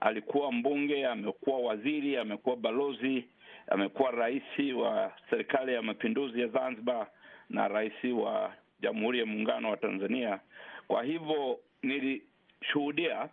alikuwa 0.02 0.52
mbunge, 0.52 1.08
amekuwa 1.08 1.60
waziri, 1.60 2.18
amekuwa 2.18 2.56
balozi, 2.56 3.26
amekuwa 3.68 4.12
rais 4.12 4.44
wa 4.76 5.12
serikali 5.30 5.74
ya 5.74 5.82
mapinduzi 5.82 6.42
ya 6.42 6.48
Zanzibar 6.48 7.08
na 7.50 7.68
rais 7.68 8.04
wa 8.04 8.54
Jamhuri 8.80 9.20
ya 9.20 9.26
Muungano 9.26 9.70
wa 9.72 9.78
Tanzania. 9.78 10.40
Kwa 10.88 11.04
hivyo 11.04 11.60
nilishuhudia 11.84 13.30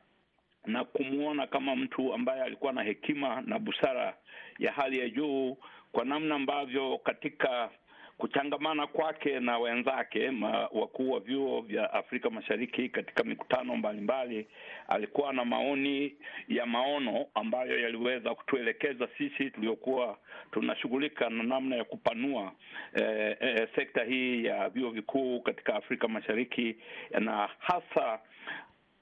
na 0.66 0.84
kumwona 0.84 1.46
kama 1.46 1.76
mtu 1.76 2.14
ambaye 2.14 2.42
alikuwa 2.42 2.72
na 2.72 2.82
hekima 2.82 3.40
na 3.46 3.58
busara 3.58 4.16
ya 4.58 4.72
hali 4.72 4.98
ya 4.98 5.08
juu, 5.08 5.56
kwa 5.92 6.04
namna 6.04 6.34
ambavyo 6.34 6.98
katika 6.98 7.70
kuchangamana 8.18 8.86
kwake 8.86 9.40
na 9.40 9.58
wenzake 9.58 10.32
wakuu 10.72 11.10
wa 11.10 11.20
vyuo 11.20 11.60
vya 11.60 11.92
Afrika 11.92 12.30
Mashariki 12.30 12.88
katika 12.88 13.24
mikutano 13.24 13.76
mbalimbali 13.76 14.34
mbali, 14.34 14.46
alikuwa 14.88 15.32
na 15.32 15.44
maoni 15.44 16.14
ya 16.48 16.66
maono 16.66 17.26
ambayo 17.34 17.80
yaliweza 17.80 18.34
kutuelekeza 18.34 19.08
sisi 19.18 19.50
tuliokuwa 19.50 20.18
tunashughulika 20.52 21.30
na 21.30 21.42
namna 21.42 21.76
ya 21.76 21.84
kupanua 21.84 22.52
eh, 22.94 23.36
eh, 23.40 23.68
sekta 23.74 24.04
hii 24.04 24.44
ya 24.44 24.68
vyuo 24.68 24.90
vikuu 24.90 25.40
katika 25.40 25.74
Afrika 25.74 26.08
Mashariki 26.08 26.76
na 27.20 27.48
hasa 27.58 28.18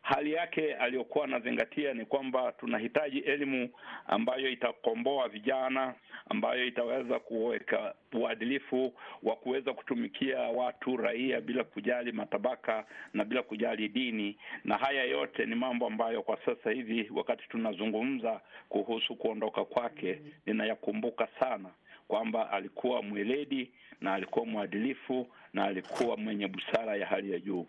hali 0.05 0.33
yake 0.33 0.75
aliyokuwa 0.75 1.25
anazingatia 1.25 1.95
ni 1.95 2.05
kwamba 2.05 2.53
tunahitaji 2.53 3.19
elimu 3.19 3.69
ambayo 4.07 4.49
itakomboa 4.51 5.29
vijana, 5.29 5.95
ambayo 6.31 6.67
itaweza 6.67 7.19
kuweka 7.19 7.95
uadilifu 8.13 8.95
wa 9.23 9.37
kuweza 9.37 9.73
kutumikia 9.73 10.39
watu 10.41 10.97
raia 10.97 11.41
bila 11.41 11.65
kujali 11.65 12.13
matabaka 12.13 12.87
na 13.15 13.25
bila 13.25 13.43
kujali 13.43 13.89
dini. 13.89 14.37
Na 14.65 14.77
haya 14.77 15.05
yote 15.05 15.47
ni 15.47 15.55
mambo 15.55 15.87
ambayo 15.87 16.23
kwa 16.23 16.39
sasa 16.47 16.71
hivi 16.71 17.11
wakati 17.15 17.49
tunazungumza 17.49 18.41
kuhusu 18.69 19.17
kuondoka 19.17 19.65
kwake, 19.65 20.19
ninayakumbuka 20.47 21.29
sana 21.41 21.69
kwamba 22.09 22.51
alikuwa 22.51 23.03
mweledi 23.03 23.71
na 24.01 24.15
alikuwa 24.15 24.47
mwadilifu 24.47 25.27
na 25.53 25.65
alikuwa 25.65 26.17
mwenye 26.17 26.49
busara 26.49 26.97
ya 26.97 27.07
hali 27.07 27.33
ya 27.33 27.39
juu. 27.39 27.67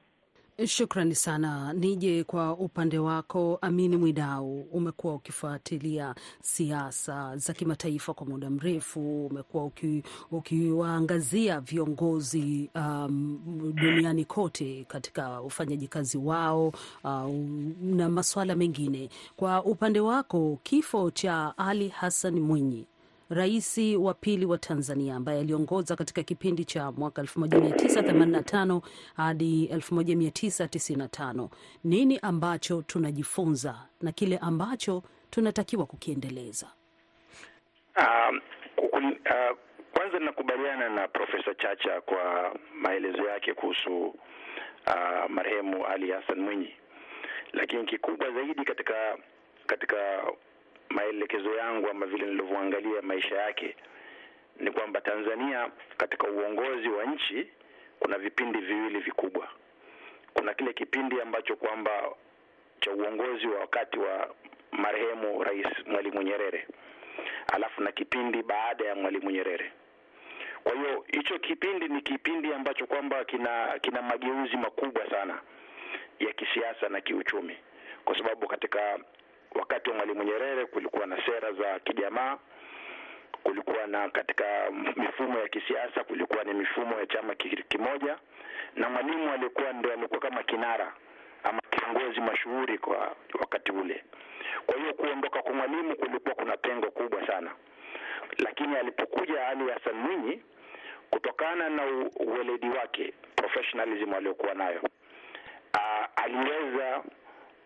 Shukrani 0.63 1.15
sana. 1.15 1.73
Nije 1.73 2.23
kwa 2.23 2.53
upande 2.57 2.97
wako, 2.99 3.57
Amini 3.61 3.97
Mwidau, 3.97 4.59
umekuwa 4.71 5.13
ukifuatilia 5.15 6.15
siasa 6.41 7.37
za 7.37 7.53
kimataifa 7.53 8.13
kwa 8.13 8.27
muda 8.27 8.49
mrefu, 8.49 9.25
umekuwa 9.25 9.71
ukiwaangazia 10.31 11.59
uki 11.59 11.65
viongozi 11.75 12.69
um, 12.75 13.39
duniani 13.75 14.25
kote 14.25 14.85
katika 14.87 15.41
ufanyaji 15.41 15.87
kazi 15.87 16.17
wao 16.17 16.67
uh, 17.03 17.29
na 17.81 18.09
masuala 18.09 18.55
mengine. 18.55 19.09
Kwa 19.35 19.63
upande 19.63 19.99
wako, 19.99 20.59
kifo 20.63 21.11
cha 21.11 21.53
Ali 21.57 21.89
Hassan 21.89 22.39
Mwinyi 22.39 22.85
rais 23.29 23.77
wa 23.99 24.13
pili 24.13 24.45
wa 24.45 24.57
Tanzania 24.57 25.15
ambaye 25.15 25.39
aliongoza 25.39 25.95
katika 25.95 26.23
kipindi 26.23 26.65
cha 26.65 26.91
mwaka 26.91 27.21
1985 27.21 28.81
hadi 29.17 29.67
1995. 29.73 31.49
Nini 31.83 32.19
ambacho 32.21 32.81
tunajifunza 32.81 33.75
na 34.01 34.11
kile 34.11 34.37
ambacho 34.37 35.03
tunatakiwa 35.29 35.85
kukiendeleza? 35.85 36.67
Um, 37.97 38.41
uh, 38.77 39.57
kwanza 39.93 40.19
ninakubaliana 40.19 40.89
na 40.89 41.07
Profesa 41.07 41.55
Chacha 41.55 42.01
kwa 42.01 42.55
maelezo 42.73 43.23
yake 43.29 43.53
kuhusu 43.53 44.07
uh, 44.07 45.29
marehemu 45.29 45.85
Ali 45.85 46.11
Hassan 46.11 46.39
Mwinyi, 46.39 46.73
lakini 47.53 47.85
kikubwa 47.85 48.31
zaidi 48.31 48.65
katika 48.65 49.17
katika 49.67 50.23
maelekezo 50.89 51.55
yangu 51.55 51.89
ama 51.89 52.05
vile 52.05 52.25
nilivyoangalia 52.25 53.01
maisha 53.01 53.35
yake 53.35 53.75
ni 54.59 54.71
kwamba 54.71 55.01
Tanzania 55.01 55.69
katika 55.97 56.27
uongozi 56.27 56.89
wa 56.89 57.03
nchi 57.05 57.47
kuna 57.99 58.17
vipindi 58.17 58.59
viwili 58.59 58.99
vikubwa. 58.99 59.47
Kuna 60.33 60.53
kile 60.53 60.73
kipindi 60.73 61.21
ambacho 61.21 61.55
kwamba 61.55 61.91
cha 62.79 62.91
uongozi 62.91 63.47
wa 63.47 63.59
wakati 63.59 63.99
wa 63.99 64.35
marehemu 64.71 65.43
Rais 65.43 65.67
Mwalimu 65.85 66.21
Nyerere, 66.21 66.67
alafu 67.53 67.81
na 67.83 67.91
kipindi 67.91 68.43
baada 68.43 68.85
ya 68.85 68.95
Mwalimu 68.95 69.31
Nyerere. 69.31 69.71
Kwa 70.63 70.73
hiyo 70.75 71.05
hicho 71.07 71.39
kipindi 71.39 71.87
ni 71.87 72.01
kipindi 72.01 72.53
ambacho 72.53 72.85
kwamba 72.87 73.25
kina 73.25 73.79
kina 73.81 74.01
mageuzi 74.01 74.57
makubwa 74.57 75.09
sana 75.09 75.41
ya 76.19 76.33
kisiasa 76.33 76.89
na 76.89 77.01
kiuchumi, 77.01 77.57
kwa 78.05 78.17
sababu 78.17 78.47
katika 78.47 78.99
wakati 79.59 79.89
wa 79.89 79.95
Mwalimu 79.95 80.23
Nyerere 80.23 80.65
kulikuwa 80.65 81.05
na 81.05 81.25
sera 81.25 81.51
za 81.53 81.79
kijamaa, 81.79 82.37
kulikuwa 83.43 83.87
na 83.87 84.09
katika 84.09 84.71
mifumo 84.95 85.39
ya 85.39 85.47
kisiasa 85.47 86.03
kulikuwa 86.03 86.43
ni 86.43 86.53
mifumo 86.53 86.99
ya 86.99 87.05
chama 87.05 87.35
kimoja, 87.69 88.17
na 88.75 88.89
Mwalimu 88.89 89.31
alikuwa 89.31 89.73
ndio 89.73 89.93
alikuwa 89.93 90.19
kama 90.19 90.43
kinara 90.43 90.93
ama 91.43 91.59
kiongozi 91.69 92.21
mashuhuri 92.21 92.77
kwa 92.77 93.15
wakati 93.39 93.71
ule. 93.71 94.03
Kwa 94.65 94.75
hiyo 94.77 94.93
kuondoka 94.93 95.41
kwa 95.41 95.53
Mwalimu 95.53 95.95
kulikuwa 95.95 96.35
kuna 96.35 96.57
pengo 96.57 96.91
kubwa 96.91 97.27
sana, 97.27 97.51
lakini 98.37 98.75
alipokuja 98.75 99.47
Ali 99.47 99.69
Hassan 99.69 99.95
Mwinyi, 99.95 100.41
kutokana 101.09 101.69
na 101.69 101.83
uweledi 102.19 102.69
wake, 102.69 103.13
professionalism 103.35 104.13
aliyokuwa 104.13 104.53
nayo, 104.53 104.81
aliweza 106.15 107.03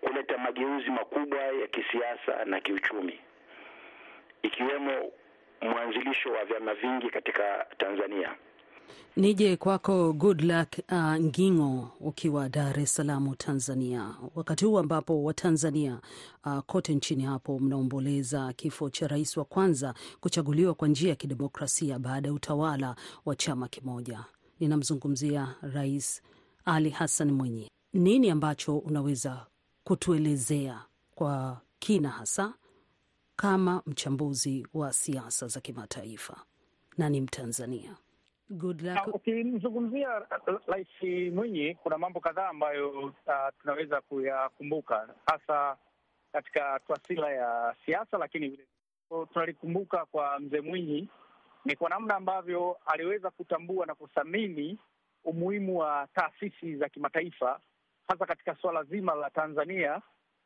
kuleta 0.02 0.38
mageuzi 0.38 0.90
makubwa 0.90 1.40
ya 1.40 1.68
kisiasa 1.68 2.46
na 2.46 2.60
kiuchumi, 2.62 3.20
ikiwemo 4.44 5.12
mwanzilisho 5.62 6.30
wa 6.32 6.46
vyama 6.46 6.74
vingi 6.74 7.10
katika 7.10 7.66
Tanzania. 7.78 8.36
Nije 9.16 9.58
kwako 9.58 10.14
Goodluck 10.14 10.74
uh, 10.92 11.16
Ngingo 11.20 11.92
ukiwa 12.00 12.50
Dar 12.50 12.80
es 12.80 12.96
Salaam 12.96 13.36
Tanzania, 13.36 14.16
wakati 14.36 14.66
huu 14.66 14.78
ambapo 14.80 15.24
Watanzania 15.24 16.00
uh, 16.46 16.60
kote 16.60 16.94
nchini 16.96 17.24
hapo 17.24 17.60
mnaomboleza 17.60 18.54
kifo 18.54 18.90
cha 18.90 19.08
rais 19.08 19.38
wa 19.38 19.46
kwanza 19.46 19.94
kuchaguliwa 20.20 20.74
kwa 20.74 20.88
njia 20.88 21.10
ya 21.10 21.16
kidemokrasia 21.16 22.00
baada 22.00 22.28
ya 22.28 22.34
utawala 22.34 22.96
wa 23.26 23.36
chama 23.36 23.68
kimoja. 23.68 24.20
Ninamzungumzia 24.60 25.56
Rais 25.62 26.22
Ali 26.66 26.90
Hassan 26.90 27.32
Mwinyi. 27.32 27.70
Nini 27.94 28.30
ambacho 28.30 28.78
unaweza 28.78 29.46
kutuelezea 29.90 30.86
kwa 31.16 31.62
kina, 31.80 32.10
hasa 32.10 32.54
kama 33.36 33.84
mchambuzi 33.86 34.68
wa 34.74 34.94
siasa 34.94 35.48
za 35.48 35.60
kimataifa 35.62 36.38
na 36.98 37.10
ni 37.10 37.22
Mtanzania? 37.22 37.96
Ukimzungumzia 39.14 40.10
Rais 40.68 40.88
Mwinyi, 41.34 41.76
kuna 41.76 41.98
mambo 41.98 42.20
kadhaa 42.20 42.50
ambayo 42.50 42.90
uh, 43.00 43.14
tunaweza 43.62 44.02
kuyakumbuka 44.02 45.16
hasa 45.26 45.78
katika 46.32 46.80
taswira 46.88 47.32
ya 47.34 47.76
siasa, 47.86 48.18
lakini 48.18 48.48
vile 48.50 48.66
tunalikumbuka 49.34 50.06
kwa 50.06 50.40
mzee 50.40 50.62
Mwinyi 50.62 51.10
ni 51.66 51.76
kwa 51.76 51.90
namna 51.90 52.16
ambavyo 52.16 52.78
aliweza 52.86 53.30
kutambua 53.32 53.86
na 53.86 53.96
kuthamini 53.96 54.78
umuhimu 55.24 55.78
wa 55.80 56.08
taasisi 56.14 56.76
za 56.76 56.90
kimataifa 56.90 57.60
hasa 58.10 58.26
katika 58.26 58.56
suala 58.56 58.84
zima 58.84 59.16
la 59.16 59.30
Tanzania 59.30 60.02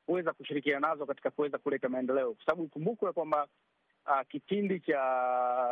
kuweza 0.06 0.34
kushirikiana 0.34 0.88
nazo 0.88 1.06
katika 1.06 1.32
kuweza 1.32 1.58
kuleta 1.58 1.90
maendeleo, 1.90 2.34
kwa 2.34 2.46
sababu 2.46 2.64
ikumbukwe 2.64 3.12
kwamba 3.14 3.48
uh, 4.06 4.22
kipindi 4.30 4.80
cha 4.80 5.00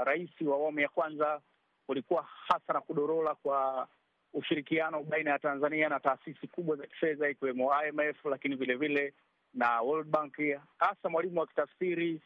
rais 0.03 0.29
wa 0.41 0.55
awamu 0.55 0.79
ya 0.79 0.89
kwanza 0.89 1.41
kulikuwa 1.87 2.23
hasa 2.47 2.73
na 2.73 2.81
kudorola 2.81 3.35
kwa 3.35 3.87
ushirikiano 4.33 5.03
baina 5.03 5.31
ya 5.31 5.39
Tanzania 5.39 5.89
na 5.89 5.99
taasisi 5.99 6.47
kubwa 6.47 6.75
za 6.75 6.87
kifedha 6.87 7.29
ikiwemo 7.29 7.71
IMF, 7.87 8.25
lakini 8.25 8.55
vile 8.55 8.75
vile 8.75 9.13
na 9.53 9.81
World 9.81 10.09
Bank, 10.09 10.37
hasa 10.77 11.09
Mwalimu 11.09 11.41
akitafsiri 11.41 12.21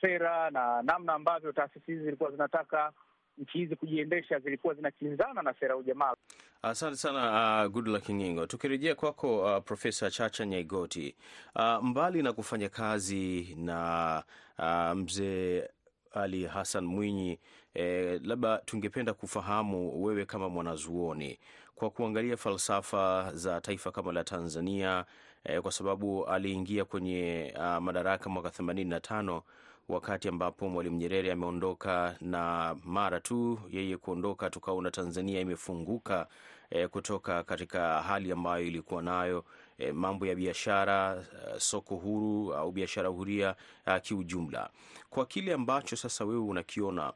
sera 0.00 0.50
na 0.50 0.82
namna 0.82 1.12
ambavyo 1.14 1.52
taasisi 1.52 1.86
hizi 1.92 2.04
zilikuwa 2.04 2.30
zinataka 2.30 2.92
nchi 3.38 3.58
hizi 3.58 3.76
kujiendesha 3.76 4.38
zilikuwa 4.38 4.74
zinakinzana 4.74 5.42
na 5.42 5.54
sera 5.54 5.68
ya 5.74 5.76
ujamaa. 5.76 6.14
Asante 6.62 6.96
sana 6.96 7.62
uh, 7.66 7.72
Goodluck 7.72 8.10
Ngingo. 8.10 8.46
Tukirejea 8.46 8.94
kwako 8.94 9.56
uh, 9.56 9.62
Profesa 9.64 10.10
Chacha 10.10 10.46
Nyaigoti, 10.46 11.14
uh, 11.56 11.82
mbali 11.84 12.22
na 12.22 12.32
kufanya 12.32 12.68
kazi 12.68 13.54
na 13.58 14.22
uh, 14.58 14.96
mzee 14.98 15.68
Ali 16.12 16.46
Hassan 16.46 16.84
Mwinyi, 16.84 17.38
eh, 17.74 18.20
labda 18.24 18.58
tungependa 18.58 19.14
kufahamu 19.14 20.04
wewe 20.04 20.24
kama 20.24 20.48
mwanazuoni 20.48 21.38
kwa 21.74 21.90
kuangalia 21.90 22.36
falsafa 22.36 23.30
za 23.34 23.60
taifa 23.60 23.90
kama 23.92 24.12
la 24.12 24.24
Tanzania 24.24 25.04
eh, 25.44 25.60
kwa 25.62 25.72
sababu 25.72 26.26
aliingia 26.26 26.84
kwenye 26.84 27.54
uh, 27.58 27.76
madaraka 27.76 28.30
mwaka 28.30 28.50
themanini 28.50 28.90
na 28.90 29.00
tano 29.00 29.42
wakati 29.88 30.28
ambapo 30.28 30.68
Mwalimu 30.68 30.96
Nyerere 30.96 31.32
ameondoka, 31.32 32.16
na 32.20 32.76
mara 32.84 33.20
tu 33.20 33.58
yeye 33.70 33.96
kuondoka, 33.96 34.50
tukaona 34.50 34.90
Tanzania 34.90 35.40
imefunguka 35.40 36.26
e, 36.70 36.88
kutoka 36.88 37.42
katika 37.42 38.02
hali 38.02 38.32
ambayo 38.32 38.66
ilikuwa 38.66 39.02
nayo 39.02 39.44
e, 39.78 39.92
mambo 39.92 40.26
ya 40.26 40.34
biashara 40.34 41.16
eh, 41.16 41.54
soko 41.60 41.96
huru 41.96 42.54
au 42.54 42.72
biashara 42.72 43.08
huria 43.08 43.54
kiujumla. 44.02 44.70
Kwa 45.10 45.26
kile 45.26 45.52
ambacho 45.54 45.96
sasa 45.96 46.24
wewe 46.24 46.40
unakiona 46.40 47.12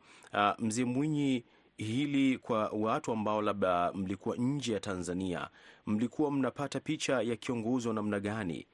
mzee 0.59 0.85
Mwinyi, 0.85 1.45
hili 1.77 2.39
kwa 2.39 2.69
watu 2.69 3.13
ambao 3.13 3.43
labda 3.43 3.93
mlikuwa 3.93 4.37
nje 4.37 4.73
ya 4.73 4.81
Tanzania, 4.81 5.49
mlikuwa 5.87 6.31
mnapata 6.31 6.81
picha 6.81 7.23
ya 7.23 7.37
kiongozi 7.37 7.89
wa 7.89 7.95
namna 7.95 8.21
gani 8.21 8.67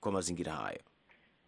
kwa 0.00 0.12
mazingira 0.12 0.52
hayo? 0.52 0.80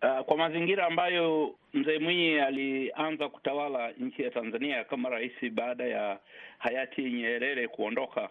Uh, 0.07 0.21
kwa 0.25 0.37
mazingira 0.37 0.87
ambayo 0.87 1.55
mzee 1.75 1.99
Mwinyi 1.99 2.39
alianza 2.39 3.29
kutawala 3.29 3.91
nchi 3.93 4.23
ya 4.23 4.31
Tanzania 4.31 4.85
kama 4.85 5.09
rais 5.09 5.51
baada 5.51 5.85
ya 5.85 6.19
hayati 6.59 7.03
Nyerere 7.03 7.69
kuondoka 7.69 8.31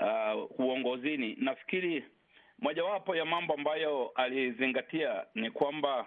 uh, 0.00 0.60
uongozini, 0.60 1.36
nafikiri 1.40 2.04
mojawapo 2.58 3.16
ya 3.16 3.24
mambo 3.24 3.54
ambayo 3.54 4.12
alizingatia 4.14 5.24
ni 5.34 5.50
kwamba 5.50 6.06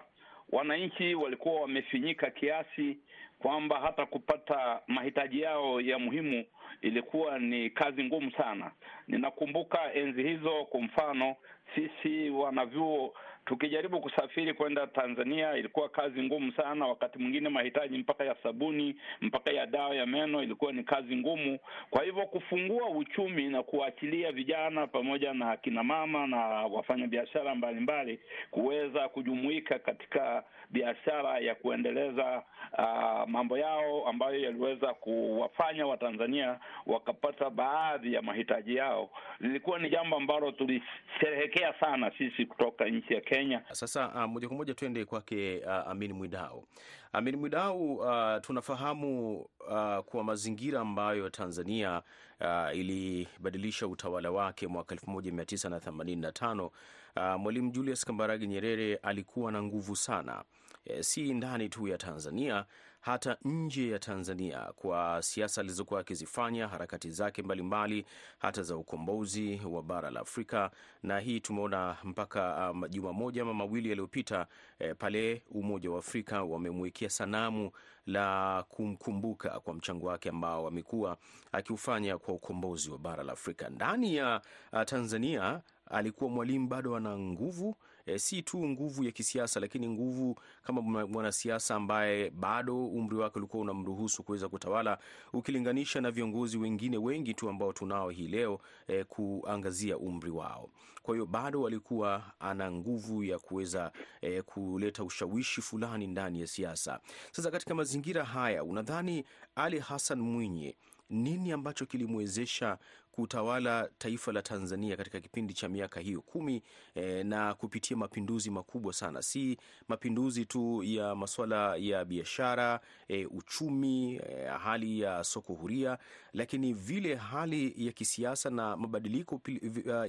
wananchi 0.52 1.14
walikuwa 1.14 1.60
wamefinyika 1.60 2.30
kiasi 2.30 2.98
kwamba 3.38 3.80
hata 3.80 4.06
kupata 4.06 4.80
mahitaji 4.86 5.40
yao 5.40 5.80
ya 5.80 5.98
muhimu 5.98 6.44
ilikuwa 6.82 7.38
ni 7.38 7.70
kazi 7.70 8.04
ngumu 8.04 8.30
sana. 8.32 8.70
Ninakumbuka 9.08 9.94
enzi 9.94 10.22
hizo, 10.22 10.64
kwa 10.64 10.80
mfano 10.80 11.36
sisi 11.74 12.30
wanavyuo 12.30 13.14
tukijaribu 13.48 14.00
kusafiri 14.00 14.54
kwenda 14.54 14.86
Tanzania 14.86 15.56
ilikuwa 15.56 15.88
kazi 15.88 16.22
ngumu 16.22 16.52
sana. 16.52 16.86
Wakati 16.86 17.18
mwingine 17.18 17.48
mahitaji 17.48 17.98
mpaka 17.98 18.24
ya 18.24 18.36
sabuni 18.42 18.96
mpaka 19.20 19.50
ya 19.50 19.66
dawa 19.66 19.94
ya 19.94 20.06
meno 20.06 20.42
ilikuwa 20.42 20.72
ni 20.72 20.82
kazi 20.84 21.16
ngumu. 21.16 21.58
Kwa 21.90 22.04
hivyo 22.04 22.26
kufungua 22.26 22.88
uchumi 22.90 23.48
na 23.48 23.62
kuachilia 23.62 24.32
vijana 24.32 24.86
pamoja 24.86 25.34
na 25.34 25.50
akina 25.50 25.82
mama 25.84 26.26
na 26.26 26.38
wafanyabiashara 26.46 27.54
mbalimbali 27.54 28.20
kuweza 28.50 29.08
kujumuika 29.08 29.78
katika 29.78 30.44
biashara 30.70 31.38
ya 31.38 31.54
kuendeleza 31.54 32.42
uh, 32.78 33.28
mambo 33.28 33.58
yao 33.58 34.08
ambayo 34.08 34.38
yaliweza 34.40 34.94
kuwafanya 34.94 35.86
Watanzania 35.86 36.57
wakapata 36.86 37.50
baadhi 37.50 38.14
ya 38.14 38.22
mahitaji 38.22 38.76
yao, 38.76 39.10
lilikuwa 39.40 39.78
ni 39.78 39.90
jambo 39.90 40.16
ambalo 40.16 40.52
tulisherehekea 40.52 41.74
sana 41.80 42.12
sisi 42.18 42.46
kutoka 42.46 42.84
nchi 42.84 43.14
ya 43.14 43.20
Kenya. 43.20 43.62
Sasa 43.72 44.08
uh, 44.08 44.22
moja 44.30 44.48
kwa 44.48 44.56
moja 44.56 44.74
tuende 44.74 45.04
kwake 45.04 45.62
uh, 45.66 45.72
Amin 45.72 46.12
Mwidau. 46.12 46.64
Amin 47.12 47.36
Mwidau, 47.36 47.94
uh, 47.94 48.40
tunafahamu 48.40 49.36
uh, 49.40 49.98
kwa 49.98 50.24
mazingira 50.24 50.80
ambayo 50.80 51.30
Tanzania 51.30 52.02
uh, 52.40 52.76
ilibadilisha 52.78 53.86
utawala 53.86 54.30
wake 54.30 54.66
mwaka 54.66 54.94
1985 54.94 56.70
uh, 57.16 57.40
Mwalimu 57.40 57.70
Julius 57.70 58.04
Kambarage 58.04 58.46
Nyerere 58.46 58.96
alikuwa 58.96 59.52
na 59.52 59.62
nguvu 59.62 59.96
sana 59.96 60.44
e, 60.84 61.02
si 61.02 61.34
ndani 61.34 61.68
tu 61.68 61.88
ya 61.88 61.98
Tanzania 61.98 62.64
hata 63.00 63.36
nje 63.44 63.90
ya 63.90 63.98
Tanzania 63.98 64.60
kwa 64.76 65.22
siasa 65.22 65.60
alizokuwa 65.60 66.00
akizifanya, 66.00 66.68
harakati 66.68 67.10
zake 67.10 67.42
mbalimbali 67.42 67.94
mbali, 68.02 68.14
hata 68.38 68.62
za 68.62 68.76
ukombozi 68.76 69.60
wa 69.70 69.82
bara 69.82 70.10
la 70.10 70.20
Afrika. 70.20 70.70
Na 71.02 71.18
hii 71.20 71.40
tumeona 71.40 71.96
mpaka 72.04 72.70
um, 72.70 72.88
juma 72.88 73.12
moja 73.12 73.42
ama 73.42 73.54
mawili 73.54 73.88
yaliyopita 73.88 74.46
eh, 74.78 74.94
pale 74.98 75.42
Umoja 75.50 75.90
wa 75.90 75.98
Afrika 75.98 76.42
wamemwekea 76.42 77.10
sanamu 77.10 77.70
la 78.06 78.64
kumkumbuka 78.68 79.60
kwa 79.60 79.74
mchango 79.74 80.06
wake 80.06 80.28
ambao 80.28 80.66
amekuwa 80.68 81.16
akiufanya 81.52 82.18
kwa 82.18 82.34
ukombozi 82.34 82.90
wa 82.90 82.98
bara 82.98 83.22
la 83.24 83.32
Afrika. 83.32 83.68
Ndani 83.68 84.16
ya 84.16 84.40
uh, 84.72 84.82
Tanzania 84.82 85.60
alikuwa 85.90 86.30
Mwalimu 86.30 86.68
bado 86.68 86.96
ana 86.96 87.18
nguvu 87.18 87.76
e, 88.08 88.18
si 88.18 88.42
tu 88.42 88.68
nguvu 88.68 89.04
ya 89.04 89.10
kisiasa, 89.12 89.60
lakini 89.60 89.88
nguvu 89.88 90.38
kama 90.62 90.82
mwanasiasa 91.06 91.74
ambaye 91.74 92.30
bado 92.30 92.86
umri 92.86 93.16
wake 93.16 93.38
ulikuwa 93.38 93.62
unamruhusu 93.62 94.22
kuweza 94.22 94.48
kutawala, 94.48 94.98
ukilinganisha 95.32 96.00
na 96.00 96.10
viongozi 96.10 96.58
wengine 96.58 96.98
wengi 96.98 97.34
tu 97.34 97.48
ambao 97.48 97.72
tunao 97.72 98.10
hii 98.10 98.28
leo 98.28 98.60
e, 98.86 99.04
kuangazia 99.04 99.98
umri 99.98 100.30
wao. 100.30 100.70
Kwa 101.02 101.14
hiyo 101.14 101.26
bado 101.26 101.66
alikuwa 101.66 102.22
ana 102.40 102.72
nguvu 102.72 103.24
ya 103.24 103.38
kuweza 103.38 103.92
e, 104.20 104.42
kuleta 104.42 105.04
ushawishi 105.04 105.62
fulani 105.62 106.06
ndani 106.06 106.40
ya 106.40 106.46
siasa. 106.46 107.00
Sasa 107.32 107.50
katika 107.50 107.74
mazingira 107.74 108.24
haya, 108.24 108.64
unadhani 108.64 109.24
Ali 109.54 109.78
Hassan 109.78 110.20
Mwinyi 110.20 110.76
nini 111.10 111.52
ambacho 111.52 111.86
kilimwezesha 111.86 112.78
kutawala 113.18 113.88
taifa 113.98 114.32
la 114.32 114.42
Tanzania 114.42 114.96
katika 114.96 115.20
kipindi 115.20 115.54
cha 115.54 115.68
miaka 115.68 116.00
hiyo 116.00 116.20
kumi 116.20 116.62
e, 116.94 117.24
na 117.24 117.54
kupitia 117.54 117.96
mapinduzi 117.96 118.50
makubwa 118.50 118.92
sana, 118.92 119.22
si 119.22 119.58
mapinduzi 119.88 120.44
tu 120.44 120.82
ya 120.84 121.14
masuala 121.14 121.76
ya 121.78 122.04
biashara 122.04 122.80
e, 123.08 123.26
uchumi 123.26 124.16
e, 124.16 124.44
hali 124.64 125.00
ya 125.00 125.24
soko 125.24 125.52
huria, 125.52 125.98
lakini 126.32 126.72
vile 126.72 127.14
hali 127.14 127.74
ya 127.76 127.92
kisiasa 127.92 128.50
na 128.50 128.76
mabadiliko 128.76 129.40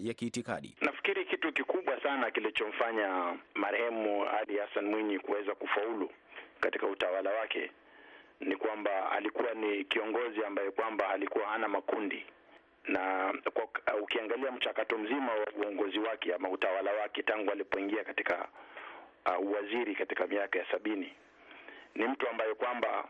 ya 0.01 0.13
kiitikadi. 0.13 0.75
Nafikiri 0.81 1.25
kitu 1.25 1.53
kikubwa 1.53 2.01
sana 2.03 2.31
kilichomfanya 2.31 3.37
marehemu 3.55 4.23
Ali 4.25 4.57
Hassan 4.57 4.85
Mwinyi 4.85 5.19
kuweza 5.19 5.55
kufaulu 5.55 6.09
katika 6.59 6.87
utawala 6.87 7.29
wake 7.31 7.71
ni 8.39 8.55
kwamba 8.55 9.11
alikuwa 9.11 9.53
ni 9.53 9.85
kiongozi 9.85 10.43
ambaye 10.45 10.71
kwamba 10.71 11.09
alikuwa 11.09 11.45
hana 11.47 11.67
makundi 11.67 12.25
na 12.87 13.33
kwa, 13.53 13.67
ukiangalia 14.01 14.51
mchakato 14.51 14.97
mzima 14.97 15.31
wa 15.33 15.47
uongozi 15.65 15.99
wake 15.99 16.33
ama 16.33 16.49
utawala 16.49 16.91
wake 16.93 17.23
tangu 17.23 17.51
alipoingia 17.51 18.03
katika 18.03 18.47
uh, 19.25 19.45
uwaziri 19.47 19.95
katika 19.95 20.27
miaka 20.27 20.59
ya 20.59 20.65
sabini, 20.71 21.13
ni 21.95 22.07
mtu 22.07 22.29
ambaye 22.29 22.53
kwamba 22.53 23.05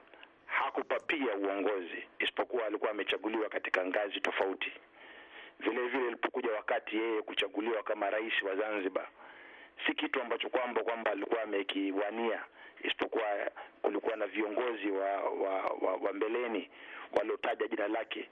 hakupapia 0.45 1.35
uongozi, 1.35 2.03
isipokuwa 2.19 2.65
alikuwa 2.65 2.91
amechaguliwa 2.91 3.49
katika 3.49 3.85
ngazi 3.85 4.19
tofauti. 4.21 4.71
Vile 5.59 5.87
vile 5.87 6.07
ilipokuja 6.07 6.51
wakati 6.51 6.97
yeye 6.97 7.21
kuchaguliwa 7.21 7.83
kama 7.83 8.09
rais 8.09 8.33
wa 8.43 8.55
Zanzibar, 8.55 9.07
si 9.85 9.93
kitu 9.93 10.21
ambacho 10.21 10.49
kwamba 10.49 10.83
kwamba 10.83 11.11
alikuwa 11.11 11.41
amekiwania, 11.43 12.43
isipokuwa 12.83 13.51
kulikuwa 13.81 14.15
na 14.15 14.27
viongozi 14.27 14.91
wa 14.91 15.23
wa, 15.23 15.61
wa, 15.81 15.93
wa 15.95 16.13
mbeleni 16.13 16.69
waliotaja 17.11 17.67
jina 17.67 17.87
lake 17.87 18.29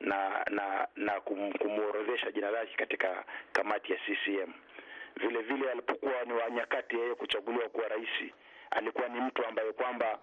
na 0.00 0.44
na 0.50 0.88
na 0.96 1.20
kum, 1.20 1.52
kumworodhesha 1.52 2.30
jina 2.32 2.50
lake 2.50 2.74
katika 2.76 3.24
kamati 3.52 3.92
ya 3.92 3.98
CCM. 3.98 4.52
Vile 5.16 5.40
vile 5.42 5.70
alipokuwa 5.70 6.24
ni 6.24 6.32
wa 6.32 6.50
nyakati 6.50 6.96
yeye 6.96 7.14
kuchaguliwa 7.14 7.68
kuwa 7.68 7.88
rais, 7.88 8.32
alikuwa 8.70 9.08
ni 9.08 9.20
mtu 9.20 9.46
ambaye 9.46 9.72
kwamba 9.72 10.18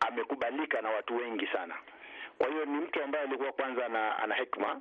amekubalika 0.00 0.82
na 0.82 0.90
watu 0.90 1.16
wengi 1.16 1.46
sana. 1.46 1.74
Kwa 2.38 2.48
hiyo 2.48 2.64
ni 2.64 2.76
mtu 2.78 3.02
ambaye 3.02 3.24
alikuwa 3.24 3.52
kwanza 3.52 3.86
ana, 3.86 4.18
ana 4.18 4.34
hekima 4.34 4.80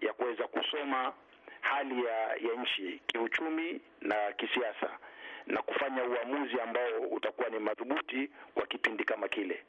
ya 0.00 0.12
kuweza 0.12 0.44
kusoma 0.48 1.12
hali 1.60 2.04
ya 2.04 2.18
ya 2.28 2.54
nchi 2.62 3.00
kiuchumi 3.06 3.80
na 4.00 4.32
kisiasa 4.32 4.97
na 5.48 5.62
kufanya 5.62 6.04
uamuzi 6.04 6.60
ambao 6.60 7.00
utakuwa 7.10 7.48
ni 7.48 7.58
madhubuti 7.58 8.30
kwa 8.54 8.66
kipindi 8.66 9.04
kama 9.04 9.28
kile. 9.28 9.62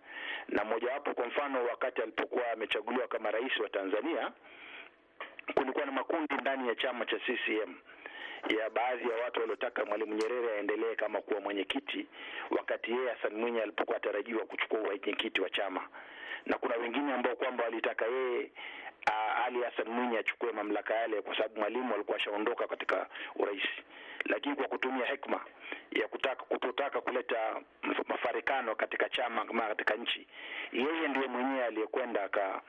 Na 0.49 0.63
mojawapo, 0.65 1.13
kwa 1.13 1.27
mfano, 1.27 1.65
wakati 1.65 2.01
alipokuwa 2.01 2.51
amechaguliwa 2.51 3.07
kama 3.07 3.31
rais 3.31 3.59
wa 3.59 3.69
Tanzania, 3.69 4.31
kulikuwa 5.53 5.85
na 5.85 5.91
makundi 5.91 6.35
ndani 6.41 6.67
ya 6.67 6.75
chama 6.75 7.05
cha 7.05 7.19
CCM 7.19 7.75
ya 8.59 8.69
baadhi 8.69 9.09
ya 9.09 9.15
watu 9.23 9.39
waliotaka 9.39 9.85
Mwalimu 9.85 10.13
Nyerere 10.15 10.51
aendelee 10.57 10.95
kama 10.95 11.21
kuwa 11.21 11.41
mwenyekiti, 11.41 12.07
wakati 12.51 12.91
yeye 12.91 13.09
Hassan 13.09 13.33
Mwinyi 13.35 13.59
alipokuwa 13.59 13.97
atarajiwa 13.97 14.45
kuchukua 14.45 14.79
mwenyekiti 14.79 15.41
wa 15.41 15.49
chama, 15.49 15.87
na 16.45 16.57
kuna 16.57 16.75
wengine 16.75 17.13
ambao 17.13 17.35
kwamba 17.35 17.63
walitaka 17.63 18.05
yeye 18.05 18.51
Ali 19.49 19.63
Hassan 19.63 19.89
Mwinyi 19.89 20.17
achukue 20.17 20.51
mamlaka 20.51 20.93
yale, 20.95 21.21
kwa 21.21 21.35
sababu 21.37 21.59
Mwalimu 21.59 21.93
alikuwa 21.93 22.17
ashaondoka 22.17 22.67
katika 22.67 23.07
urais, 23.35 23.63
lakini 24.25 24.55
kwa 24.55 24.67
kutumia 24.67 25.05
hekima 25.05 25.41
ya 25.91 26.07
kutaka 26.07 26.43
kutotaka 26.43 27.01
kuleta 27.01 27.61
mafarikano 28.07 28.75
katika 28.75 29.09
chama 29.09 29.45
kama 29.45 29.61
katika 29.67 29.95
nchi, 29.95 30.27
yeye 30.73 31.07
ndiye 31.07 31.27
mwenyewe 31.27 31.65
aliyekwenda 31.65 32.23
aka 32.23 32.61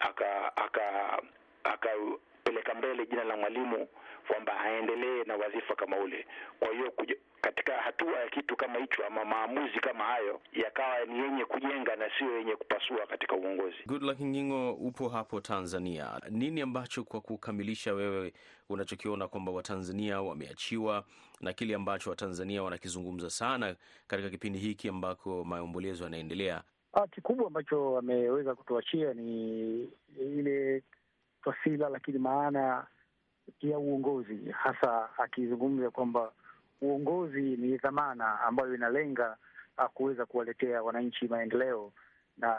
aka 0.00 0.56
aka 0.56 1.18
akapeleka 1.64 2.74
mbele 2.74 3.06
jina 3.06 3.24
la 3.24 3.36
Mwalimu 3.36 3.88
kwamba 4.28 4.60
aendelee 4.60 5.24
na 5.24 5.36
wadhifa 5.36 5.74
kama 5.74 5.96
ule. 5.98 6.26
Kwa 6.58 6.68
hiyo 6.72 6.92
katika 7.40 7.72
hatua 7.76 8.18
ya 8.20 8.28
kitu 8.28 8.56
kama 8.56 8.78
hicho 8.78 9.06
ama 9.06 9.24
maamuzi 9.24 9.80
kama 9.80 10.04
hayo 10.04 10.40
yakawa 10.52 11.04
ni 11.04 11.18
yenye 11.18 11.44
kujenga 11.44 11.96
na 11.96 12.10
sio 12.18 12.38
yenye 12.38 12.56
kupasua 12.56 13.06
katika 13.06 13.36
uongozi. 13.36 13.76
Goodluck 13.86 14.20
Ngingo, 14.20 14.72
upo 14.72 15.08
hapo 15.08 15.40
Tanzania, 15.40 16.20
nini 16.30 16.60
ambacho 16.60 17.04
kwa 17.04 17.20
kukamilisha 17.20 17.94
wewe 17.94 18.32
unachokiona 18.68 19.28
kwamba 19.28 19.52
Watanzania 19.52 20.22
wameachiwa 20.22 21.04
na 21.40 21.52
kile 21.52 21.74
ambacho 21.74 22.10
Watanzania 22.10 22.62
wanakizungumza 22.62 23.30
sana 23.30 23.76
katika 24.06 24.30
kipindi 24.30 24.58
hiki 24.58 24.88
ambako 24.88 25.44
maombolezo 25.44 26.04
yanaendelea? 26.04 26.62
Kikubwa 27.10 27.46
ambacho 27.46 27.92
wameweza 27.92 28.54
kutuachia 28.54 29.14
ni 29.14 29.88
ile 30.20 30.82
taswira, 31.44 31.88
lakini 31.88 32.18
maana 32.18 32.86
ya 33.60 33.78
uongozi, 33.78 34.38
hasa 34.52 35.08
akizungumza 35.18 35.90
kwamba 35.90 36.32
uongozi 36.80 37.40
ni 37.42 37.76
dhamana 37.76 38.40
ambayo 38.40 38.74
inalenga 38.74 39.36
kuweza 39.94 40.26
kuwaletea 40.26 40.82
wananchi 40.82 41.28
maendeleo, 41.28 41.92
na 42.38 42.56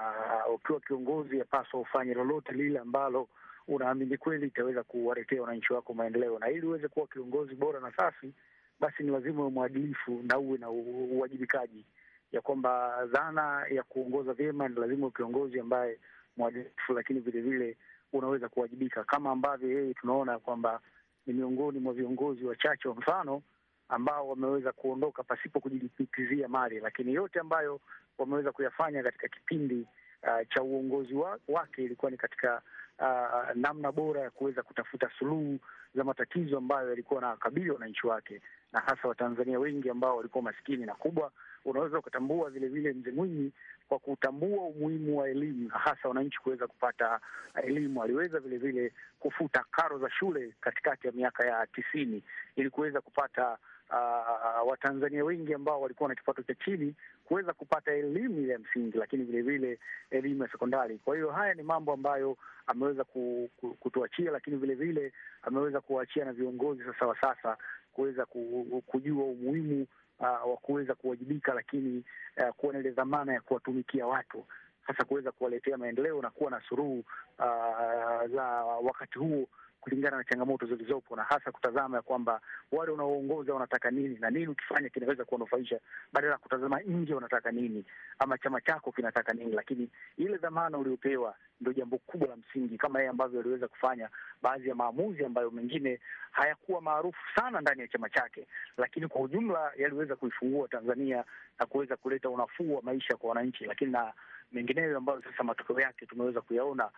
ukiwa 0.53 0.79
kiongozi 0.79 1.37
yapaswa 1.37 1.79
ufanye 1.79 2.13
lolote 2.13 2.51
lile 2.51 2.79
ambalo 2.79 3.27
unaamini 3.67 4.17
kweli 4.17 4.47
itaweza 4.47 4.83
kuwaletea 4.83 5.41
wananchi 5.41 5.73
wako 5.73 5.93
maendeleo, 5.93 6.39
na 6.39 6.49
ili 6.51 6.67
uweze 6.67 6.87
kuwa 6.87 7.07
kiongozi 7.07 7.55
bora 7.55 7.79
na 7.79 7.91
safi, 7.97 8.33
basi 8.79 9.03
ni 9.03 9.11
lazima 9.11 9.41
uwe 9.41 9.51
mwadilifu 9.51 10.21
na 10.23 10.39
uwe 10.39 10.57
na 10.57 10.69
uwajibikaji, 10.69 11.85
ya 12.31 12.41
kwamba 12.41 13.05
dhana 13.05 13.65
ya 13.67 13.83
kuongoza 13.83 14.33
vyema 14.33 14.67
ni 14.67 14.75
lazima 14.75 15.11
kiongozi 15.11 15.59
ambaye 15.59 15.99
mwadilifu, 16.37 16.93
lakini 16.93 17.19
vilevile 17.19 17.77
unaweza 18.13 18.49
kuwajibika, 18.49 19.03
kama 19.03 19.31
ambavyo 19.31 19.69
yeye 19.71 19.93
tunaona 19.93 20.39
kwamba 20.39 20.79
ni 21.27 21.33
miongoni 21.33 21.79
mwa 21.79 21.93
viongozi 21.93 22.45
wachache 22.45 22.87
wa 22.87 22.95
mfano 22.95 23.41
ambao 23.89 24.27
wameweza 24.29 24.71
kuondoka 24.71 25.23
pasipo 25.23 25.59
kujilimbikizia 25.59 26.47
mali, 26.47 26.79
lakini 26.79 27.13
yote 27.13 27.39
ambayo 27.39 27.79
wameweza 28.17 28.51
kuyafanya 28.51 29.03
katika 29.03 29.27
kipindi 29.27 29.85
uh, 30.23 30.47
cha 30.53 30.63
uongozi 30.63 31.13
wa, 31.13 31.39
wake 31.47 31.83
ilikuwa 31.83 32.11
ni 32.11 32.17
katika 32.17 32.61
uh, 32.99 33.55
namna 33.55 33.91
bora 33.91 34.21
ya 34.21 34.29
kuweza 34.31 34.63
kutafuta 34.63 35.09
suluhu 35.19 35.59
za 35.95 36.03
matatizo 36.03 36.57
ambayo 36.57 36.89
yalikuwa 36.89 37.21
na 37.21 37.27
wakabili 37.27 37.69
wananchi 37.69 38.07
wake, 38.07 38.41
na 38.73 38.79
hasa 38.79 39.07
Watanzania 39.07 39.59
wengi 39.59 39.89
ambao 39.89 40.17
walikuwa 40.17 40.43
maskini 40.43 40.85
na 40.85 40.95
kubwa. 40.95 41.31
Unaweza 41.65 41.99
ukatambua 41.99 42.49
vilevile 42.49 42.93
Mzee 42.93 43.11
Mwinyi 43.11 43.51
kwa 43.89 43.99
kutambua 43.99 44.63
umuhimu 44.63 45.17
wa 45.17 45.29
elimu 45.29 45.69
na 45.69 45.77
hasa 45.79 46.07
wananchi 46.07 46.39
kuweza 46.39 46.67
kupata 46.67 47.19
elimu. 47.63 48.03
Aliweza 48.03 48.39
vilevile 48.39 48.91
kufuta 49.19 49.63
karo 49.71 49.99
za 49.99 50.09
shule 50.11 50.53
katikati 50.61 51.07
ya 51.07 51.13
miaka 51.13 51.45
ya 51.47 51.67
tisini 51.67 52.23
ili 52.55 52.69
kuweza 52.69 53.01
kupata 53.01 53.57
uh, 53.89 54.67
Watanzania 54.69 55.23
wengi 55.25 55.53
ambao 55.53 55.81
walikuwa 55.81 56.09
na 56.09 56.15
kipato 56.15 56.41
cha 56.43 56.55
chini 56.55 56.95
kuweza 57.25 57.53
kupata 57.53 57.93
elimu 57.93 58.39
ile 58.41 58.53
ya 58.53 58.59
msingi, 58.59 58.97
lakini 58.97 59.23
vilevile 59.23 59.79
elimu 60.11 60.43
ya 60.43 60.49
sekondari. 60.51 60.97
Kwa 60.97 61.15
hiyo 61.15 61.31
haya 61.31 61.53
ni 61.53 61.63
mambo 61.63 61.93
ambayo 61.93 62.37
ameweza 62.67 63.03
ku, 63.03 63.49
ku, 63.57 63.73
kutuachia, 63.73 64.31
lakini 64.31 64.57
vilevile 64.57 65.13
ameweza 65.41 65.81
kuwaachia 65.81 66.25
na 66.25 66.33
viongozi 66.33 66.83
sasa 66.83 67.05
wa 67.07 67.21
sasa 67.21 67.57
kuweza 67.93 68.25
ku, 68.25 68.83
kujua 68.87 69.23
umuhimu 69.23 69.87
Uh, 70.19 70.25
wa 70.25 70.57
kuweza 70.57 70.95
kuwajibika, 70.95 71.53
lakini 71.53 72.03
uh, 72.37 72.55
kuwa 72.55 72.73
na 72.73 72.79
ile 72.79 72.91
dhamana 72.91 73.33
ya 73.33 73.41
kuwatumikia 73.41 74.07
watu, 74.07 74.45
hasa 74.81 75.03
kuweza 75.05 75.31
kuwaletea 75.31 75.77
maendeleo 75.77 76.21
na 76.21 76.29
kuwa 76.29 76.51
na 76.51 76.61
suluhu 76.69 76.99
uh, 77.39 78.31
za 78.35 78.43
wakati 78.83 79.19
huo 79.19 79.47
kulingana 79.85 80.17
na 80.17 80.23
changamoto 80.23 80.65
zilizopo, 80.65 81.15
na 81.15 81.23
hasa 81.23 81.51
kutazama 81.51 81.97
ya 81.97 82.01
kwamba 82.01 82.41
wale 82.71 82.91
unaoongoza 82.91 83.53
wanataka 83.53 83.91
nini 83.91 84.17
na 84.19 84.29
nini 84.29 84.47
ukifanya 84.47 84.89
kinaweza 84.89 85.25
kuwanufaisha, 85.25 85.79
badala 86.13 86.33
ya 86.33 86.39
kutazama 86.39 86.79
nje 86.79 87.13
wanataka 87.13 87.51
nini 87.51 87.85
ama 88.19 88.37
chama 88.37 88.61
chako 88.61 88.91
kinataka 88.91 89.33
nini. 89.33 89.51
Lakini 89.51 89.89
ile 90.17 90.37
dhamana 90.37 90.77
uliopewa 90.77 91.35
ndio 91.61 91.73
jambo 91.73 91.97
kubwa 91.97 92.27
la 92.27 92.35
msingi, 92.35 92.77
kama 92.77 92.99
yeye 92.99 93.09
ambavyo 93.09 93.39
aliweza 93.39 93.67
kufanya 93.67 94.09
baadhi 94.41 94.69
ya 94.69 94.75
maamuzi 94.75 95.25
ambayo 95.25 95.51
mengine 95.51 95.99
hayakuwa 96.31 96.81
maarufu 96.81 97.19
sana 97.35 97.61
ndani 97.61 97.81
ya 97.81 97.87
chama 97.87 98.09
chake, 98.09 98.47
lakini 98.77 99.07
kwa 99.07 99.21
ujumla 99.21 99.71
yaliweza 99.77 100.15
kuifungua 100.15 100.67
Tanzania 100.67 101.23
na 101.59 101.65
kuweza 101.65 101.95
kuleta 101.97 102.29
unafuu 102.29 102.75
wa 102.75 102.81
maisha 102.81 103.15
kwa 103.17 103.29
wananchi, 103.29 103.65
lakini 103.65 103.91
na 103.91 104.13
mengineyo 104.55 104.97
ambayo 104.97 105.21
sasa 105.21 105.43
matokeo 105.43 105.79
yake 105.79 106.05
tumeweza 106.05 106.41
kuyaona 106.41 106.89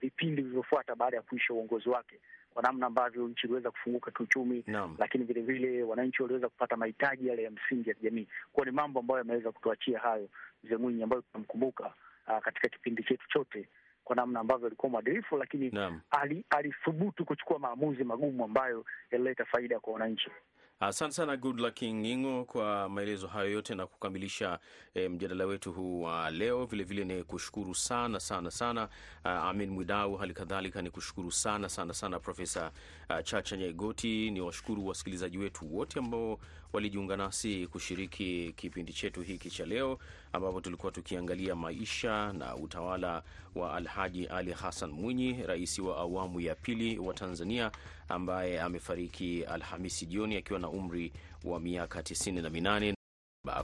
vipindi 0.00 0.42
uh, 0.42 0.46
vilivyofuata 0.46 0.94
baada 0.94 1.16
ya 1.16 1.22
kuisha 1.22 1.54
uongozi 1.54 1.88
wake, 1.88 2.20
kwa 2.54 2.62
namna 2.62 2.86
ambavyo 2.86 3.28
nchi 3.28 3.46
iliweza 3.46 3.70
kufunguka 3.70 4.10
kiuchumi 4.10 4.64
no. 4.66 4.94
Lakini 4.98 5.24
vilevile 5.24 5.82
wananchi 5.82 6.22
waliweza 6.22 6.48
kupata 6.48 6.76
mahitaji 6.76 7.28
yale 7.28 7.42
ya 7.42 7.50
msingi 7.50 7.88
ya 7.88 7.94
kijamii. 7.94 8.28
Kwa 8.52 8.64
ni 8.64 8.70
mambo 8.70 9.00
ambayo 9.00 9.18
yameweza 9.18 9.52
kutuachia 9.52 9.98
hayo 9.98 10.28
Mzee 10.64 10.76
Mwinyi, 10.76 11.02
ambayo 11.02 11.22
tunamkumbuka 11.22 11.92
uh, 12.28 12.38
katika 12.38 12.68
kipindi 12.68 13.02
chetu 13.02 13.28
chote 13.28 13.68
kwa 14.04 14.16
namna 14.16 14.40
ambavyo 14.40 14.66
alikuwa 14.66 14.90
mwadilifu, 14.90 15.36
lakini 15.36 15.70
alithubutu 16.10 16.56
alithubutu 16.56 17.24
kuchukua 17.24 17.58
maamuzi 17.58 18.04
magumu 18.04 18.44
ambayo 18.44 18.84
yalileta 19.10 19.44
faida 19.44 19.80
kwa 19.80 19.92
wananchi. 19.92 20.30
Asante 20.80 21.14
sana 21.14 21.36
Goodluck 21.36 21.82
Ngingo 21.82 22.44
kwa 22.44 22.88
maelezo 22.88 23.26
hayo 23.26 23.50
yote 23.50 23.74
na 23.74 23.86
kukamilisha 23.86 24.58
e, 24.94 25.08
mjadala 25.08 25.46
wetu 25.46 25.72
huu 25.72 26.02
wa 26.02 26.30
leo. 26.30 26.66
Vilevile 26.66 27.04
ni 27.04 27.24
kushukuru 27.24 27.74
sana 27.74 28.20
sana 28.20 28.50
sana 28.50 28.88
uh, 29.24 29.30
Amin 29.30 29.70
Mwidau, 29.70 30.16
hali 30.16 30.34
kadhalika 30.34 30.82
ni 30.82 30.90
kushukuru 30.90 31.32
sana 31.32 31.68
sana 31.68 31.94
sana 31.94 32.18
Profesa 32.20 32.72
uh, 33.10 33.20
Chacha 33.24 33.56
Nyaigoti. 33.56 34.30
Ni 34.30 34.40
washukuru 34.40 34.86
wasikilizaji 34.86 35.38
wetu 35.38 35.76
wote 35.76 35.98
ambao 35.98 36.38
walijiunga 36.72 37.16
nasi 37.16 37.66
kushiriki 37.66 38.52
kipindi 38.56 38.92
chetu 38.92 39.22
hiki 39.22 39.50
cha 39.50 39.66
leo, 39.66 39.98
ambapo 40.32 40.60
tulikuwa 40.60 40.92
tukiangalia 40.92 41.54
maisha 41.54 42.32
na 42.32 42.56
utawala 42.56 43.22
wa 43.54 43.74
Alhaji 43.76 44.26
Ali 44.26 44.52
Hassan 44.52 44.90
Mwinyi, 44.90 45.42
rais 45.46 45.78
wa 45.78 45.96
awamu 45.96 46.40
ya 46.40 46.54
pili 46.54 46.98
wa 46.98 47.14
Tanzania 47.14 47.70
ambaye 48.08 48.60
amefariki 48.60 49.44
Alhamisi 49.44 50.06
jioni 50.06 50.36
akiwa 50.36 50.58
na 50.58 50.68
umri 50.68 51.12
wa 51.44 51.60
miaka 51.60 52.00
98. 52.00 52.94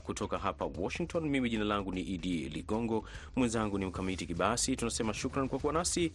Kutoka 0.03 0.37
hapa 0.37 0.65
Washington, 0.65 1.29
mimi 1.29 1.49
jina 1.49 1.63
langu 1.65 1.91
ni 1.91 2.01
Idi 2.01 2.49
Ligongo, 2.49 3.05
mwenzangu 3.35 3.77
ni 3.79 3.85
Mkamiti 3.85 4.25
Kibasi. 4.25 4.75
Tunasema 4.75 5.13
shukran 5.13 5.49
kwa 5.49 5.59
kuwa 5.59 5.73
nasi. 5.73 6.11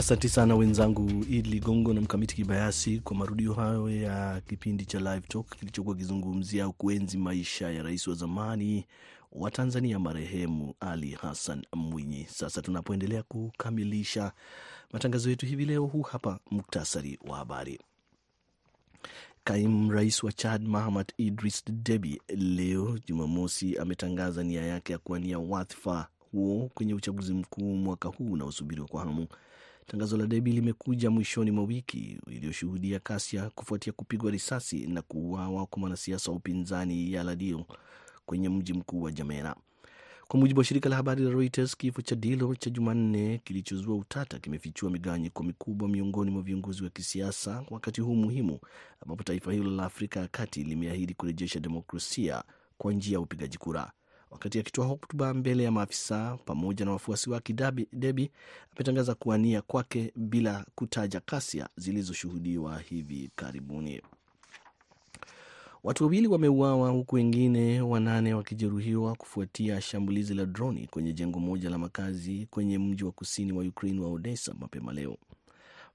Asante 0.00 0.28
sana 0.28 0.54
wenzangu 0.56 1.10
Idi 1.30 1.50
Ligongo 1.50 1.94
na 1.94 2.00
Mkamiti 2.00 2.36
Kibayasi 2.36 3.00
kwa 3.00 3.16
marudio 3.16 3.52
hayo 3.54 3.90
ya 3.90 4.40
kipindi 4.40 4.84
cha 4.84 4.98
Live 4.98 5.20
Talk 5.28 5.56
kilichokuwa 5.58 5.96
kizungumzia 5.96 6.64
au 6.64 6.72
kuenzi 6.72 7.18
maisha 7.18 7.70
ya 7.70 7.82
rais 7.82 8.06
wa 8.08 8.14
zamani 8.14 8.86
wa 9.32 9.50
Tanzania 9.50 9.98
marehemu 9.98 10.74
Ali 10.80 11.10
Hassan 11.10 11.66
Mwinyi. 11.76 12.26
Sasa 12.30 12.62
tunapoendelea 12.62 13.22
kukamilisha 13.22 14.32
matangazo 14.92 15.30
yetu 15.30 15.46
hivi 15.46 15.64
leo, 15.64 15.84
huu 15.86 16.02
hapa 16.02 16.38
muktasari 16.50 17.18
wa 17.28 17.36
habari. 17.36 17.80
Kaimu 19.44 19.92
rais 19.92 20.22
wa 20.22 20.32
Chad 20.32 20.66
Mahamad 20.68 21.12
Idris 21.16 21.64
Deby 21.70 22.20
leo 22.28 22.98
Jumamosi 23.06 23.78
ametangaza 23.78 24.42
nia 24.44 24.62
yake 24.62 24.92
ya 24.92 24.98
kuwania 24.98 25.38
wadhifa 25.38 26.08
huo 26.32 26.70
kwenye 26.74 26.94
uchaguzi 26.94 27.34
mkuu 27.34 27.76
mwaka 27.76 28.08
huu 28.08 28.32
unaosubiriwa 28.32 28.88
kwa 28.88 29.04
hamu. 29.04 29.26
Tangazo 29.86 30.16
la 30.16 30.26
Debi 30.26 30.52
limekuja 30.52 31.10
mwishoni 31.10 31.50
mwa 31.50 31.64
wiki 31.64 32.18
iliyoshuhudia 32.26 33.00
kasia 33.00 33.50
kufuatia 33.50 33.92
kupigwa 33.92 34.30
risasi 34.30 34.86
na 34.86 35.02
kuuawa 35.02 35.66
kwa 35.66 35.78
mwanasiasa 35.80 36.30
wa 36.30 36.36
upinzani 36.36 37.12
Yala 37.12 37.36
Dio 37.36 37.66
kwenye 38.26 38.48
mji 38.48 38.72
mkuu 38.72 39.02
wa 39.02 39.12
Jamena. 39.12 39.56
Kwa 40.28 40.40
mujibu 40.40 40.58
wa 40.60 40.64
shirika 40.64 40.88
la 40.88 40.96
habari 40.96 41.22
la 41.24 41.30
Reuters, 41.30 41.76
kifo 41.76 42.02
cha 42.02 42.14
Dilo 42.16 42.54
cha 42.54 42.70
Jumanne 42.70 43.40
kilichozua 43.44 43.96
utata 43.96 44.38
kimefichua 44.38 44.90
migawanyiko 44.90 45.42
mikubwa 45.42 45.88
miongoni 45.88 46.30
mwa 46.30 46.42
viongozi 46.42 46.84
wa 46.84 46.90
kisiasa 46.90 47.64
wakati 47.70 48.00
huu 48.00 48.14
muhimu 48.14 48.58
ambapo 49.00 49.22
taifa 49.22 49.52
hilo 49.52 49.70
la 49.70 49.84
Afrika 49.84 50.20
ya 50.20 50.28
kati 50.28 50.64
limeahidi 50.64 51.14
kurejesha 51.14 51.60
demokrasia 51.60 52.42
kwa 52.78 52.92
njia 52.92 53.12
ya 53.12 53.20
upigaji 53.20 53.58
kura. 53.58 53.92
Wakati 54.30 54.58
akitoa 54.58 54.86
hotuba 54.86 55.34
mbele 55.34 55.62
ya 55.64 55.70
maafisa 55.72 56.38
pamoja 56.44 56.84
na 56.84 56.92
wafuasi 56.92 57.30
wake, 57.30 57.54
Debi 57.92 58.30
ametangaza 58.76 59.14
kuwania 59.14 59.62
kwake 59.62 60.12
bila 60.16 60.66
kutaja 60.74 61.20
kasia 61.20 61.68
zilizoshuhudiwa 61.76 62.78
hivi 62.78 63.30
karibuni. 63.36 64.02
Watu 65.84 66.04
wawili 66.04 66.26
wameuawa 66.28 66.90
huku 66.90 67.14
wengine 67.14 67.80
wanane 67.80 68.34
wakijeruhiwa 68.34 69.14
kufuatia 69.14 69.80
shambulizi 69.80 70.34
la 70.34 70.46
droni 70.46 70.86
kwenye 70.86 71.12
jengo 71.12 71.38
moja 71.40 71.70
la 71.70 71.78
makazi 71.78 72.46
kwenye 72.50 72.78
mji 72.78 73.04
wa 73.04 73.12
kusini 73.12 73.52
wa 73.52 73.64
Ukraine 73.64 74.00
wa 74.00 74.10
Odessa 74.10 74.54
mapema 74.60 74.92
leo. 74.92 75.16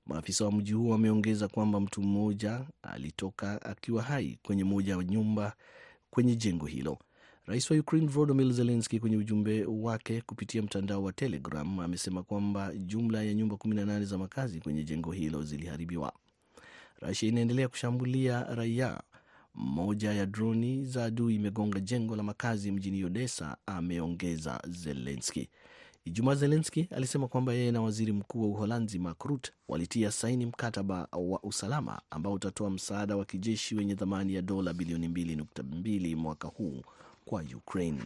Maafisa 0.05 0.45
wa 0.45 0.51
mji 0.51 0.73
huo 0.73 0.91
wameongeza 0.91 1.47
kwamba 1.47 1.79
mtu 1.79 2.01
mmoja 2.01 2.61
alitoka 2.83 3.61
akiwa 3.61 4.03
hai 4.03 4.39
kwenye 4.43 4.63
moja 4.63 4.97
wa 4.97 5.03
nyumba 5.03 5.55
kwenye 6.09 6.35
jengo 6.35 6.65
hilo. 6.65 6.97
Rais 7.47 7.71
wa 7.71 7.77
Ukraine 7.77 8.07
Volodymyr 8.07 8.53
Zelensky 8.53 8.99
kwenye 8.99 9.17
ujumbe 9.17 9.65
wake 9.65 10.21
kupitia 10.21 10.61
mtandao 10.61 11.03
wa 11.03 11.13
Telegram 11.13 11.79
amesema 11.79 12.23
kwamba 12.23 12.75
jumla 12.75 13.23
ya 13.23 13.33
nyumba 13.33 13.55
18 13.55 14.03
za 14.03 14.17
makazi 14.17 14.59
kwenye 14.61 14.83
jengo 14.83 15.11
hilo 15.11 15.43
ziliharibiwa. 15.43 16.13
Rusia 17.01 17.29
inaendelea 17.29 17.67
kushambulia 17.67 18.43
raia. 18.43 19.01
Moja 19.57 20.13
ya 20.13 20.25
droni 20.25 20.85
za 20.85 21.05
adui 21.05 21.35
imegonga 21.35 21.79
jengo 21.79 22.15
la 22.15 22.23
makazi 22.23 22.71
mjini 22.71 23.03
Odessa, 23.03 23.57
ameongeza 23.65 24.61
Zelensky. 24.67 25.49
Ijumaa 26.05 26.35
Zelensky 26.35 26.87
alisema 26.95 27.27
kwamba 27.27 27.53
yeye 27.53 27.71
na 27.71 27.81
waziri 27.81 28.11
mkuu 28.11 28.41
wa 28.41 28.47
Uholanzi 28.47 28.99
Mark 28.99 29.23
Rutte 29.23 29.51
walitia 29.67 30.11
saini 30.11 30.45
mkataba 30.45 31.07
wa 31.11 31.43
usalama 31.43 32.01
ambao 32.09 32.33
utatoa 32.33 32.69
msaada 32.69 33.17
wa 33.17 33.25
kijeshi 33.25 33.75
wenye 33.75 33.95
thamani 33.95 34.33
ya 34.33 34.41
dola 34.41 34.73
bilioni 34.73 35.07
2.2 35.07 36.15
mwaka 36.15 36.47
huu 36.47 36.81
kwa 37.25 37.41
Ukraine. 37.57 38.03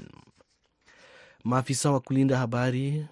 Maafisa 1.44 1.92
wa 1.92 2.00
kulinda 2.00 2.38
habari 2.38 3.06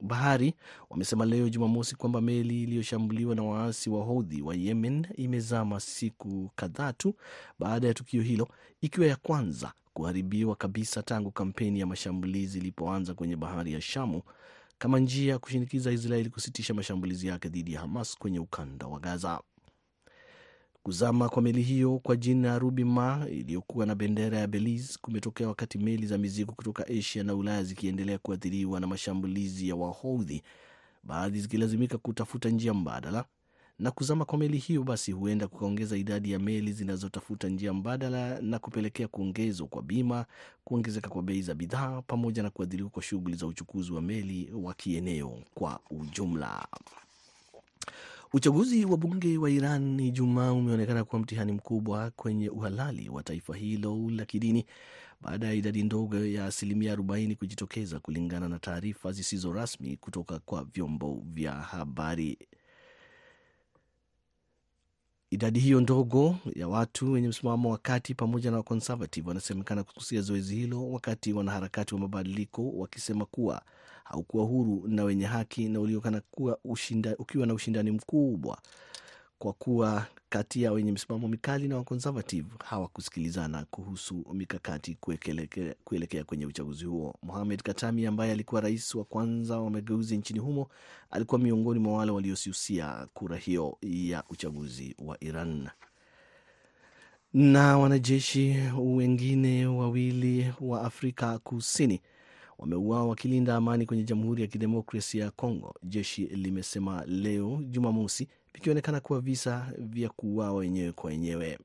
bahari 0.00 0.54
wamesema 0.90 1.24
leo 1.26 1.48
Jumamosi 1.48 1.96
kwamba 1.96 2.20
meli 2.20 2.62
iliyoshambuliwa 2.62 3.34
na 3.34 3.42
waasi 3.42 3.90
wa 3.90 4.04
Houthi 4.04 4.42
wa 4.42 4.54
Yemen 4.54 5.06
imezama 5.16 5.80
siku 5.80 6.50
kadhaa 6.56 6.92
tu 6.92 7.14
baada 7.58 7.88
ya 7.88 7.94
tukio 7.94 8.22
hilo, 8.22 8.48
ikiwa 8.80 9.06
ya 9.06 9.16
kwanza 9.16 9.72
kuharibiwa 9.94 10.56
kabisa 10.56 11.02
tangu 11.02 11.30
kampeni 11.30 11.80
ya 11.80 11.86
mashambulizi 11.86 12.58
ilipoanza 12.58 13.14
kwenye 13.14 13.36
bahari 13.36 13.72
ya 13.72 13.80
Shamu 13.80 14.22
kama 14.78 14.98
njia 14.98 15.32
ya 15.32 15.38
kushinikiza 15.38 15.92
Israeli 15.92 16.30
kusitisha 16.30 16.74
mashambulizi 16.74 17.26
yake 17.26 17.48
dhidi 17.48 17.72
ya 17.72 17.80
Hamas 17.80 18.18
kwenye 18.18 18.38
ukanda 18.38 18.86
wa 18.86 19.00
Gaza. 19.00 19.40
Kuzama 20.86 21.28
kwa 21.28 21.42
meli 21.42 21.62
hiyo 21.62 21.98
kwa 21.98 22.16
jina 22.16 22.58
Ruby 22.58 22.84
Ma 22.84 23.26
iliyokuwa 23.30 23.86
na 23.86 23.94
bendera 23.94 24.38
ya 24.38 24.46
Belize 24.46 24.98
kumetokea 25.00 25.48
wakati 25.48 25.78
meli 25.78 26.06
za 26.06 26.18
mizigo 26.18 26.52
kutoka 26.52 26.86
Asia 26.86 27.22
na 27.24 27.34
Ulaya 27.34 27.64
zikiendelea 27.64 28.18
kuathiriwa 28.18 28.80
na 28.80 28.86
mashambulizi 28.86 29.68
ya 29.68 29.76
Wahodhi, 29.76 30.42
baadhi 31.04 31.40
zikilazimika 31.40 31.98
kutafuta 31.98 32.48
njia 32.48 32.74
mbadala. 32.74 33.24
Na 33.78 33.90
kuzama 33.90 34.24
kwa 34.24 34.38
meli 34.38 34.58
hiyo 34.58 34.82
basi 34.82 35.12
huenda 35.12 35.48
kukaongeza 35.48 35.96
idadi 35.96 36.32
ya 36.32 36.38
meli 36.38 36.72
zinazotafuta 36.72 37.48
njia 37.48 37.72
mbadala 37.72 38.40
na 38.40 38.58
kupelekea 38.58 39.08
kuongezwa 39.08 39.66
kwa 39.66 39.82
bima, 39.82 40.26
kuongezeka 40.64 41.08
kwa 41.08 41.22
bei 41.22 41.42
za 41.42 41.54
bidhaa, 41.54 42.02
pamoja 42.02 42.42
na 42.42 42.50
kuathiriwa 42.50 42.90
kwa 42.90 43.02
shughuli 43.02 43.36
za 43.36 43.46
uchukuzi 43.46 43.92
wa 43.92 44.02
meli 44.02 44.50
wa 44.54 44.74
kieneo 44.74 45.38
kwa 45.54 45.80
ujumla. 45.90 46.66
Uchaguzi 48.36 48.84
wa 48.84 48.96
bunge 48.96 49.38
wa 49.38 49.50
Iran 49.50 50.00
Ijumaa 50.00 50.52
umeonekana 50.52 51.04
kuwa 51.04 51.22
mtihani 51.22 51.52
mkubwa 51.52 52.10
kwenye 52.10 52.48
uhalali 52.50 53.08
wa 53.08 53.22
taifa 53.22 53.56
hilo 53.56 54.10
la 54.10 54.24
kidini 54.24 54.66
baada 55.20 55.46
ya 55.46 55.52
idadi 55.52 55.82
ndogo 55.82 56.16
ya 56.24 56.46
asilimia 56.46 56.96
40 56.96 57.36
kujitokeza, 57.36 58.00
kulingana 58.00 58.48
na 58.48 58.58
taarifa 58.58 59.12
zisizo 59.12 59.52
rasmi 59.52 59.96
kutoka 59.96 60.38
kwa 60.38 60.64
vyombo 60.64 61.22
vya 61.26 61.52
habari. 61.52 62.38
Idadi 65.30 65.60
hiyo 65.60 65.80
ndogo 65.80 66.36
ya 66.54 66.68
watu 66.68 67.12
wenye 67.12 67.28
msimamo 67.28 67.70
wa 67.70 67.78
kati 67.78 68.14
pamoja 68.14 68.50
na 68.50 68.56
wakonservative 68.56 69.28
wanasemekana 69.28 69.84
kususia 69.84 70.20
zoezi 70.20 70.56
hilo, 70.56 70.90
wakati 70.90 71.32
wanaharakati 71.32 71.94
wa 71.94 72.00
mabadiliko 72.00 72.70
wakisema 72.70 73.24
kuwa 73.26 73.62
haukuwa 74.08 74.44
huru 74.44 74.82
na 74.88 75.04
wenye 75.04 75.24
haki 75.24 75.68
na 75.68 75.80
ulionekana 75.80 76.20
kuwa 76.30 76.58
ushinda, 76.64 77.16
ukiwa 77.18 77.46
na 77.46 77.54
ushindani 77.54 77.90
mkubwa 77.90 78.58
kwa 79.38 79.52
kuwa 79.52 80.06
kati 80.28 80.62
ya 80.62 80.72
wenye 80.72 80.92
msimamo 80.92 81.28
mikali 81.28 81.68
na 81.68 81.76
wakonservative 81.76 82.48
hawakusikilizana 82.64 83.64
kuhusu 83.70 84.24
mikakati 84.32 84.94
kuelekea, 84.94 85.74
kuelekea 85.84 86.24
kwenye 86.24 86.46
uchaguzi 86.46 86.84
huo. 86.84 87.14
Mohamed 87.22 87.62
Katami 87.62 88.06
ambaye 88.06 88.32
alikuwa 88.32 88.60
rais 88.60 88.94
wa 88.94 89.04
kwanza 89.04 89.60
wa 89.60 89.70
mageuzi 89.70 90.16
nchini 90.16 90.38
humo 90.40 90.68
alikuwa 91.10 91.40
miongoni 91.40 91.80
mwa 91.80 91.98
wale 91.98 92.10
waliosusia 92.12 93.06
kura 93.14 93.36
hiyo 93.36 93.78
ya 93.82 94.24
uchaguzi 94.30 94.96
wa 94.98 95.24
Iran. 95.24 95.68
Na 97.34 97.78
wanajeshi 97.78 98.56
wengine 98.78 99.66
wawili 99.66 100.52
wa 100.60 100.82
Afrika 100.82 101.38
Kusini 101.38 102.00
wameuawa 102.58 103.06
wakilinda 103.08 103.56
amani 103.56 103.86
kwenye 103.86 104.02
Jamhuri 104.02 104.42
ya 104.42 104.48
Kidemokrasia 104.48 105.24
ya 105.24 105.30
Kongo, 105.30 105.74
jeshi 105.82 106.26
limesema 106.26 107.04
leo 107.06 107.60
Jumamosi, 107.70 108.28
vikionekana 108.54 109.00
kuwa 109.00 109.20
visa 109.20 109.72
vya 109.78 110.08
kuuawa 110.08 110.52
wenyewe 110.54 110.92
kwa 110.92 111.10
wenyewe. 111.10 111.58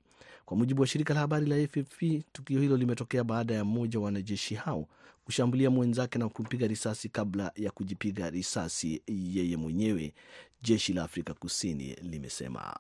Kwa 0.46 0.58
mujibu 0.58 0.82
wa 0.82 0.88
shirika 0.88 1.14
la 1.14 1.20
habari 1.20 1.46
la 1.46 1.56
AFP, 1.56 2.24
tukio 2.32 2.62
hilo 2.62 2.78
limetokea 2.78 3.24
baada 3.24 3.54
ya 3.54 3.66
mmoja 3.66 4.00
wa 4.00 4.06
wanajeshi 4.06 4.56
hao 4.56 4.88
kushambulia 5.26 5.70
mwenzake 5.70 6.20
na 6.20 6.30
kumpiga 6.30 6.68
risasi 6.68 7.10
kabla 7.10 7.52
ya 7.56 7.72
kujipiga 7.72 8.30
risasi 8.30 9.02
yeye 9.08 9.58
mwenyewe, 9.58 10.14
jeshi 10.62 10.94
la 10.94 11.04
Afrika 11.04 11.34
Kusini 11.34 11.96
limesema. 12.02 12.76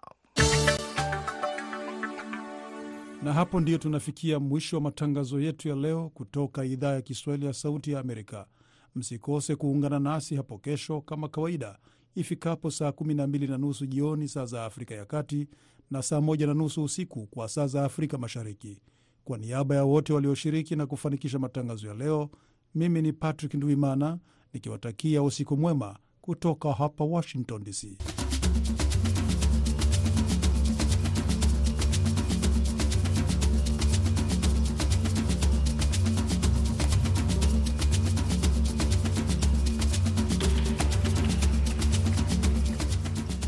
Na 3.23 3.33
hapo 3.33 3.59
ndiyo 3.59 3.77
tunafikia 3.77 4.39
mwisho 4.39 4.75
wa 4.77 4.81
matangazo 4.81 5.39
yetu 5.41 5.69
ya 5.69 5.75
leo 5.75 6.09
kutoka 6.09 6.65
idhaa 6.65 6.93
ya 6.93 7.01
Kiswahili 7.01 7.45
ya 7.45 7.53
Sauti 7.53 7.91
ya 7.91 7.99
Amerika. 7.99 8.45
Msikose 8.95 9.55
kuungana 9.55 9.99
nasi 9.99 10.35
hapo 10.35 10.57
kesho 10.57 11.01
kama 11.01 11.27
kawaida 11.29 11.77
ifikapo 12.15 12.71
saa 12.71 12.89
12 12.89 13.49
na 13.49 13.57
nusu 13.57 13.85
jioni 13.85 14.27
saa 14.27 14.45
za 14.45 14.65
Afrika 14.65 14.95
ya 14.95 15.05
Kati 15.05 15.47
na 15.91 16.01
saa 16.01 16.17
1 16.17 16.47
na 16.47 16.53
nusu 16.53 16.83
usiku 16.83 17.27
kwa 17.27 17.47
saa 17.47 17.67
za 17.67 17.83
Afrika 17.85 18.17
Mashariki. 18.17 18.81
Kwa 19.23 19.37
niaba 19.37 19.75
ya 19.75 19.83
wote 19.83 20.13
walioshiriki 20.13 20.75
na 20.75 20.85
kufanikisha 20.85 21.39
matangazo 21.39 21.87
ya 21.87 21.93
leo, 21.93 22.29
mimi 22.75 23.01
ni 23.01 23.13
Patrick 23.13 23.53
Ndwimana 23.53 24.19
nikiwatakia 24.53 25.23
usiku 25.23 25.57
mwema 25.57 25.97
kutoka 26.21 26.73
hapa 26.73 27.03
Washington 27.03 27.63
DC. 27.63 27.97